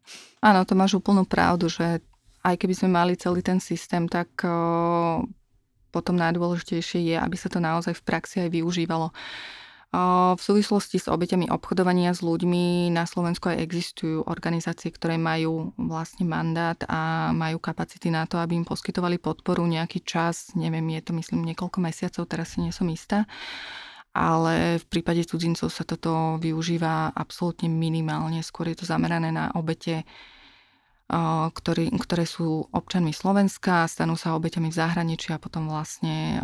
Áno, 0.46 0.62
to 0.62 0.78
máš 0.78 0.94
úplnú 0.94 1.26
pravdu, 1.26 1.66
že 1.66 1.98
aj 2.46 2.54
keby 2.54 2.74
sme 2.78 2.88
mali 2.94 3.18
celý 3.18 3.42
ten 3.42 3.58
systém, 3.58 4.06
tak 4.06 4.30
potom 5.90 6.14
najdôležitejšie 6.14 7.10
je, 7.10 7.16
aby 7.18 7.34
sa 7.34 7.50
to 7.50 7.58
naozaj 7.58 7.98
v 7.98 8.06
praxi 8.06 8.46
aj 8.46 8.54
využívalo. 8.54 9.10
V 9.90 10.38
súvislosti 10.38 11.02
s 11.02 11.10
obeťami 11.10 11.50
obchodovania 11.50 12.14
s 12.14 12.22
ľuďmi 12.22 12.94
na 12.94 13.10
Slovensku 13.10 13.50
aj 13.50 13.58
existujú 13.58 14.22
organizácie, 14.22 14.94
ktoré 14.94 15.18
majú 15.18 15.74
vlastne 15.74 16.22
mandát 16.30 16.78
a 16.86 17.34
majú 17.34 17.58
kapacity 17.58 18.06
na 18.06 18.22
to, 18.22 18.38
aby 18.38 18.54
im 18.54 18.62
poskytovali 18.62 19.18
podporu 19.18 19.66
nejaký 19.66 20.06
čas, 20.06 20.54
neviem, 20.54 20.94
je 20.94 21.10
to 21.10 21.12
myslím 21.18 21.42
niekoľko 21.42 21.82
mesiacov, 21.82 22.22
teraz 22.30 22.54
si 22.54 22.62
nie 22.62 22.70
som 22.70 22.86
istá 22.86 23.26
ale 24.10 24.82
v 24.82 24.84
prípade 24.90 25.22
cudzincov 25.22 25.70
sa 25.70 25.86
toto 25.86 26.34
využíva 26.42 27.14
absolútne 27.14 27.70
minimálne. 27.70 28.42
Skôr 28.42 28.66
je 28.74 28.82
to 28.82 28.86
zamerané 28.90 29.30
na 29.30 29.54
obete 29.54 30.02
ktorí, 31.50 31.90
ktoré 32.06 32.22
sú 32.22 32.70
občanmi 32.70 33.10
Slovenska, 33.10 33.90
stanú 33.90 34.14
sa 34.14 34.38
obeťami 34.38 34.70
v 34.70 34.78
zahraničí 34.78 35.34
a 35.34 35.42
potom 35.42 35.66
vlastne 35.66 36.38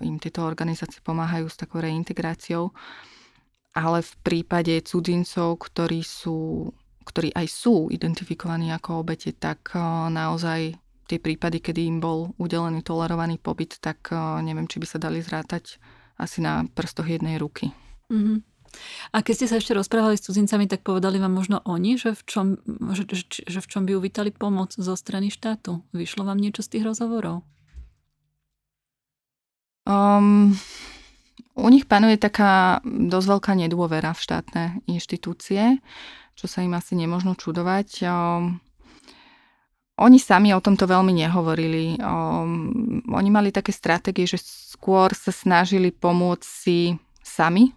im 0.00 0.16
tieto 0.16 0.40
organizácie 0.48 1.04
pomáhajú 1.04 1.52
s 1.52 1.60
takou 1.60 1.84
reintegráciou. 1.84 2.72
Ale 3.76 4.00
v 4.00 4.12
prípade 4.24 4.72
cudzincov, 4.80 5.60
ktorí, 5.60 6.00
sú, 6.00 6.72
ktorí 7.04 7.36
aj 7.36 7.44
sú 7.44 7.92
identifikovaní 7.92 8.72
ako 8.72 9.04
obete, 9.04 9.36
tak 9.36 9.76
naozaj 10.08 10.80
tie 11.06 11.18
prípady, 11.20 11.60
kedy 11.60 11.84
im 11.84 12.00
bol 12.00 12.32
udelený 12.40 12.80
tolerovaný 12.80 13.36
pobyt, 13.36 13.76
tak 13.84 14.10
neviem, 14.40 14.64
či 14.64 14.80
by 14.80 14.86
sa 14.88 14.96
dali 14.96 15.20
zrátať 15.20 15.76
asi 16.16 16.40
na 16.40 16.64
prstoch 16.72 17.04
jednej 17.04 17.36
ruky. 17.36 17.68
Mm-hmm. 18.08 18.55
A 19.14 19.22
keď 19.22 19.34
ste 19.34 19.46
sa 19.50 19.56
ešte 19.58 19.76
rozprávali 19.76 20.18
s 20.18 20.26
cudzincami, 20.26 20.66
tak 20.66 20.82
povedali 20.82 21.16
vám 21.16 21.32
možno 21.32 21.62
oni, 21.64 21.96
že 21.96 22.16
v 22.16 22.22
čom, 22.26 22.46
že, 22.92 23.04
že, 23.26 23.60
v 23.60 23.70
čom 23.70 23.82
by 23.88 23.96
uvítali 23.96 24.30
pomoc 24.34 24.74
zo 24.74 24.94
strany 24.98 25.32
štátu? 25.32 25.82
Vyšlo 25.96 26.26
vám 26.26 26.40
niečo 26.40 26.64
z 26.66 26.76
tých 26.76 26.84
rozhovorov? 26.84 27.46
Um, 29.86 30.58
u 31.54 31.68
nich 31.70 31.86
panuje 31.86 32.18
taká 32.18 32.82
dosť 32.84 33.26
veľká 33.32 33.52
nedôvera 33.54 34.12
v 34.12 34.22
štátne 34.22 34.64
inštitúcie, 34.90 35.78
čo 36.34 36.46
sa 36.50 36.66
im 36.66 36.74
asi 36.74 36.98
nemožno 36.98 37.38
čudovať. 37.38 38.02
Um, 38.04 38.58
oni 39.96 40.20
sami 40.20 40.52
o 40.52 40.60
tomto 40.60 40.84
veľmi 40.84 41.16
nehovorili. 41.16 41.96
Um, 41.96 43.00
oni 43.08 43.30
mali 43.32 43.48
také 43.48 43.72
stratégie, 43.72 44.28
že 44.28 44.36
skôr 44.42 45.16
sa 45.16 45.32
snažili 45.32 45.88
pomôcť 45.88 46.44
si 46.44 47.00
sami 47.24 47.72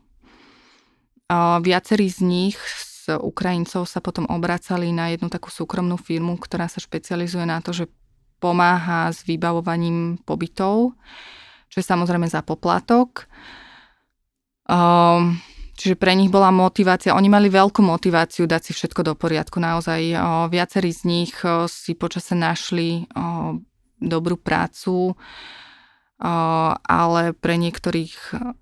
Viacerí 1.62 2.10
z 2.10 2.20
nich, 2.26 2.58
z 2.58 3.22
Ukrajincov, 3.22 3.86
sa 3.86 4.02
potom 4.02 4.26
obracali 4.26 4.90
na 4.90 5.14
jednu 5.14 5.30
takú 5.30 5.54
súkromnú 5.54 6.02
firmu, 6.02 6.42
ktorá 6.42 6.66
sa 6.66 6.82
špecializuje 6.82 7.46
na 7.46 7.62
to, 7.62 7.70
že 7.70 7.86
pomáha 8.42 9.14
s 9.14 9.22
vybavovaním 9.30 10.18
pobytov, 10.26 10.98
čo 11.70 11.78
je 11.78 11.86
samozrejme 11.86 12.26
za 12.26 12.42
poplatok. 12.42 13.30
Čiže 15.80 15.96
pre 15.96 16.12
nich 16.18 16.34
bola 16.34 16.50
motivácia, 16.50 17.16
oni 17.16 17.30
mali 17.30 17.48
veľkú 17.48 17.80
motiváciu 17.86 18.50
dať 18.50 18.62
si 18.68 18.72
všetko 18.74 19.02
do 19.06 19.14
poriadku. 19.14 19.62
Naozaj 19.62 20.02
viacerí 20.50 20.92
z 20.92 21.02
nich 21.06 21.34
si 21.70 21.94
počase 21.94 22.34
našli 22.34 23.06
dobrú 24.02 24.36
prácu, 24.40 25.14
ale 26.20 27.32
pre 27.32 27.56
niektorých 27.56 28.14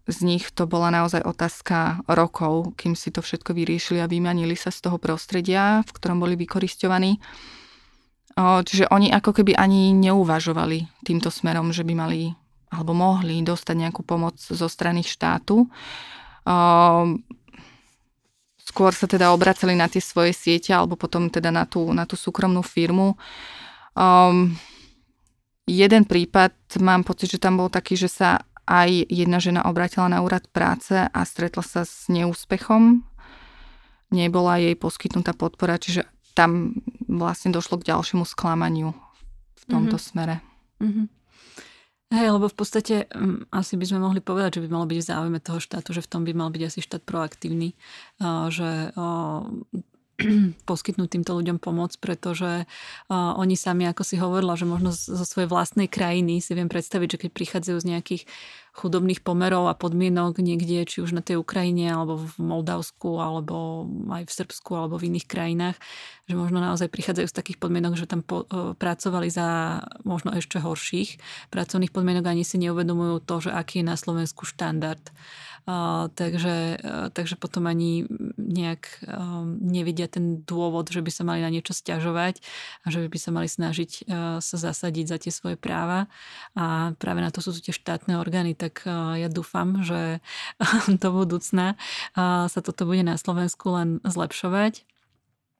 z 0.05 0.17
nich 0.21 0.53
to 0.53 0.69
bola 0.69 0.93
naozaj 0.93 1.25
otázka 1.25 2.05
rokov, 2.05 2.77
kým 2.77 2.93
si 2.93 3.09
to 3.09 3.25
všetko 3.25 3.57
vyriešili 3.57 3.97
a 3.97 4.05
vymanili 4.05 4.53
sa 4.53 4.69
z 4.69 4.85
toho 4.85 5.01
prostredia, 5.01 5.81
v 5.81 5.91
ktorom 5.97 6.21
boli 6.21 6.37
vykoristovaní. 6.37 7.17
Čiže 8.37 8.93
oni 8.93 9.09
ako 9.09 9.41
keby 9.41 9.57
ani 9.57 9.89
neuvažovali 9.97 11.01
týmto 11.01 11.33
smerom, 11.33 11.73
že 11.73 11.81
by 11.81 11.93
mali 11.97 12.29
alebo 12.69 12.93
mohli 12.93 13.41
dostať 13.41 13.73
nejakú 13.73 14.05
pomoc 14.05 14.37
zo 14.37 14.69
strany 14.69 15.01
štátu. 15.01 15.65
Skôr 18.61 18.91
sa 18.93 19.07
teda 19.09 19.33
obracali 19.33 19.73
na 19.73 19.89
tie 19.89 20.03
svoje 20.03 20.37
siete 20.37 20.77
alebo 20.77 20.93
potom 20.93 21.33
teda 21.33 21.49
na 21.49 21.65
tú, 21.65 21.89
na 21.89 22.05
tú 22.05 22.13
súkromnú 22.13 22.61
firmu. 22.61 23.17
Um, 23.97 24.53
jeden 25.67 26.07
prípad, 26.07 26.79
mám 26.79 27.03
pocit, 27.03 27.35
že 27.35 27.43
tam 27.43 27.59
bol 27.59 27.67
taký, 27.67 27.99
že 27.99 28.07
sa 28.07 28.47
aj 28.67 29.07
jedna 29.07 29.39
žena 29.39 29.63
obratila 29.67 30.11
na 30.11 30.19
úrad 30.19 30.47
práce 30.51 30.95
a 30.95 31.19
stretla 31.23 31.63
sa 31.63 31.87
s 31.87 32.11
neúspechom. 32.11 33.03
Nebola 34.11 34.59
jej 34.59 34.75
poskytnutá 34.75 35.35
podpora, 35.35 35.79
čiže 35.79 36.07
tam 36.31 36.79
vlastne 37.07 37.51
došlo 37.51 37.79
k 37.79 37.91
ďalšiemu 37.91 38.23
sklamaniu 38.27 38.95
v 39.55 39.63
tomto 39.67 39.99
mm-hmm. 39.99 40.07
smere. 40.11 40.35
Mm-hmm. 40.83 41.05
Hej, 42.07 42.27
lebo 42.31 42.47
v 42.47 42.55
podstate 42.55 42.95
um, 43.11 43.43
asi 43.51 43.75
by 43.75 43.83
sme 43.83 43.99
mohli 43.99 44.23
povedať, 44.23 44.59
že 44.59 44.63
by 44.63 44.69
malo 44.71 44.87
byť 44.87 44.99
v 45.03 45.09
záujme 45.11 45.39
toho 45.43 45.59
štátu, 45.59 45.91
že 45.91 45.99
v 45.99 46.11
tom 46.11 46.23
by 46.23 46.31
mal 46.31 46.47
byť 46.55 46.63
asi 46.63 46.79
štát 46.79 47.03
proaktívny, 47.03 47.75
uh, 48.23 48.47
že 48.47 48.95
uh, 48.95 49.43
poskytnúť 50.69 51.09
týmto 51.13 51.37
ľuďom 51.37 51.61
pomoc, 51.61 51.93
pretože 52.01 52.65
uh, 52.65 53.33
oni 53.37 53.53
sami, 53.53 53.85
ako 53.85 54.01
si 54.01 54.15
hovorila, 54.17 54.57
že 54.57 54.65
možno 54.65 54.89
zo 54.93 55.25
svojej 55.25 55.49
vlastnej 55.49 55.85
krajiny 55.85 56.41
si 56.41 56.57
viem 56.57 56.69
predstaviť, 56.69 57.07
že 57.15 57.21
keď 57.27 57.29
prichádzajú 57.33 57.77
z 57.77 57.89
nejakých 57.93 58.23
chudobných 58.77 59.25
pomerov 59.25 59.65
a 59.65 59.73
podmienok 59.73 60.37
niekde, 60.37 60.85
či 60.85 61.01
už 61.01 61.17
na 61.17 61.25
tej 61.25 61.41
Ukrajine, 61.41 61.89
alebo 61.89 62.21
v 62.21 62.37
Moldavsku, 62.37 63.17
alebo 63.17 63.89
aj 64.13 64.29
v 64.29 64.35
Srbsku, 64.37 64.71
alebo 64.77 65.01
v 65.01 65.09
iných 65.09 65.25
krajinách, 65.25 65.77
že 66.29 66.37
možno 66.37 66.61
naozaj 66.61 66.93
prichádzajú 66.93 67.27
z 67.27 67.37
takých 67.41 67.57
podmienok, 67.57 67.97
že 67.97 68.05
tam 68.05 68.21
po, 68.21 68.45
uh, 68.45 68.77
pracovali 68.77 69.33
za 69.33 69.81
možno 70.05 70.35
ešte 70.37 70.61
horších 70.61 71.17
pracovných 71.49 71.89
podmienok 71.89 72.25
ani 72.27 72.43
si 72.45 72.61
neuvedomujú 72.61 73.23
to, 73.25 73.49
že 73.49 73.51
aký 73.55 73.81
je 73.81 73.89
na 73.89 73.97
Slovensku 73.97 74.45
štandard. 74.45 75.01
Uh, 75.67 76.07
takže, 76.15 76.79
uh, 76.79 77.11
takže 77.11 77.35
potom 77.35 77.67
ani 77.67 78.07
nejak 78.39 79.03
um, 79.03 79.59
nevidia 79.59 80.07
ten 80.07 80.39
dôvod, 80.47 80.87
že 80.87 81.03
by 81.03 81.11
sa 81.11 81.27
mali 81.27 81.43
na 81.43 81.51
niečo 81.51 81.75
stiažovať 81.75 82.39
a 82.83 82.87
že 82.87 83.03
by 83.03 83.19
sa 83.19 83.35
mali 83.35 83.51
snažiť 83.51 83.91
uh, 84.07 84.39
sa 84.39 84.55
zasadiť 84.55 85.05
za 85.11 85.17
tie 85.19 85.31
svoje 85.31 85.59
práva. 85.59 86.07
A 86.55 86.95
práve 86.95 87.19
na 87.19 87.35
to 87.35 87.43
sú 87.43 87.51
tie 87.59 87.75
štátne 87.75 88.15
orgány, 88.15 88.55
tak 88.55 88.66
uh, 88.85 89.15
ja 89.15 89.29
dúfam, 89.31 89.83
že 89.85 90.19
do 91.03 91.09
budúcna 91.13 91.79
sa 92.17 92.59
toto 92.59 92.83
bude 92.83 93.03
na 93.05 93.15
Slovensku 93.15 93.71
len 93.71 94.01
zlepšovať 94.03 94.87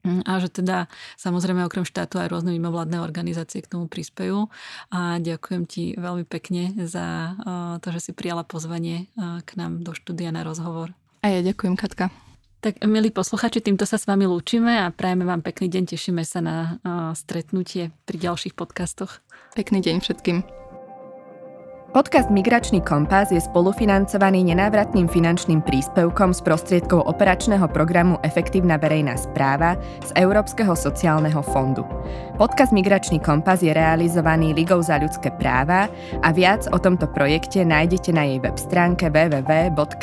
Hm, 0.08 0.24
a 0.24 0.40
že 0.40 0.48
teda 0.48 0.88
samozrejme 1.20 1.68
okrem 1.68 1.84
štátu 1.84 2.24
aj 2.24 2.32
rôzne 2.32 2.56
mimovládne 2.56 3.04
organizácie 3.04 3.60
k 3.60 3.68
tomu 3.68 3.92
prispejú. 3.92 4.48
A 4.94 5.20
ďakujem 5.20 5.64
ti 5.68 5.84
veľmi 6.00 6.24
pekne 6.24 6.72
za 6.88 7.36
to, 7.84 7.88
že 7.92 8.10
si 8.10 8.12
prijala 8.16 8.48
pozvanie 8.48 9.12
k 9.18 9.50
nám 9.60 9.84
do 9.84 9.92
štúdia 9.92 10.32
na 10.32 10.48
rozhovor. 10.48 10.96
A 11.26 11.34
ja 11.34 11.42
ďakujem, 11.44 11.76
Katka. 11.76 12.14
Tak, 12.58 12.82
milí 12.90 13.14
posluchači, 13.14 13.62
týmto 13.62 13.86
sa 13.86 14.02
s 14.02 14.10
vami 14.10 14.26
lúčime 14.26 14.82
a 14.82 14.90
prajeme 14.90 15.28
vám 15.28 15.46
pekný 15.46 15.70
deň. 15.70 15.84
Tešíme 15.94 16.24
sa 16.26 16.40
na 16.42 16.58
stretnutie 17.14 17.94
pri 18.08 18.18
ďalších 18.18 18.58
podcastoch. 18.58 19.22
Pekný 19.54 19.84
deň 19.84 20.02
všetkým. 20.02 20.67
Podcast 21.98 22.30
Migračný 22.30 22.86
kompas 22.86 23.34
je 23.34 23.42
spolufinancovaný 23.42 24.46
nenávratným 24.54 25.10
finančným 25.10 25.66
príspevkom 25.66 26.30
z 26.30 26.46
prostriedkov 26.46 27.10
operačného 27.10 27.66
programu 27.74 28.22
Efektívna 28.22 28.78
verejná 28.78 29.18
správa 29.18 29.82
z 30.06 30.14
Európskeho 30.14 30.78
sociálneho 30.78 31.42
fondu. 31.42 31.82
Podcast 32.38 32.70
Migračný 32.70 33.18
kompas 33.18 33.66
je 33.66 33.74
realizovaný 33.74 34.54
Ligou 34.54 34.78
za 34.78 35.02
ľudské 35.02 35.34
práva 35.42 35.90
a 36.22 36.30
viac 36.30 36.70
o 36.70 36.78
tomto 36.78 37.10
projekte 37.10 37.66
nájdete 37.66 38.14
na 38.14 38.30
jej 38.30 38.46
web 38.46 38.62
stránke 38.62 39.10
www.hrl.sk. 39.10 39.98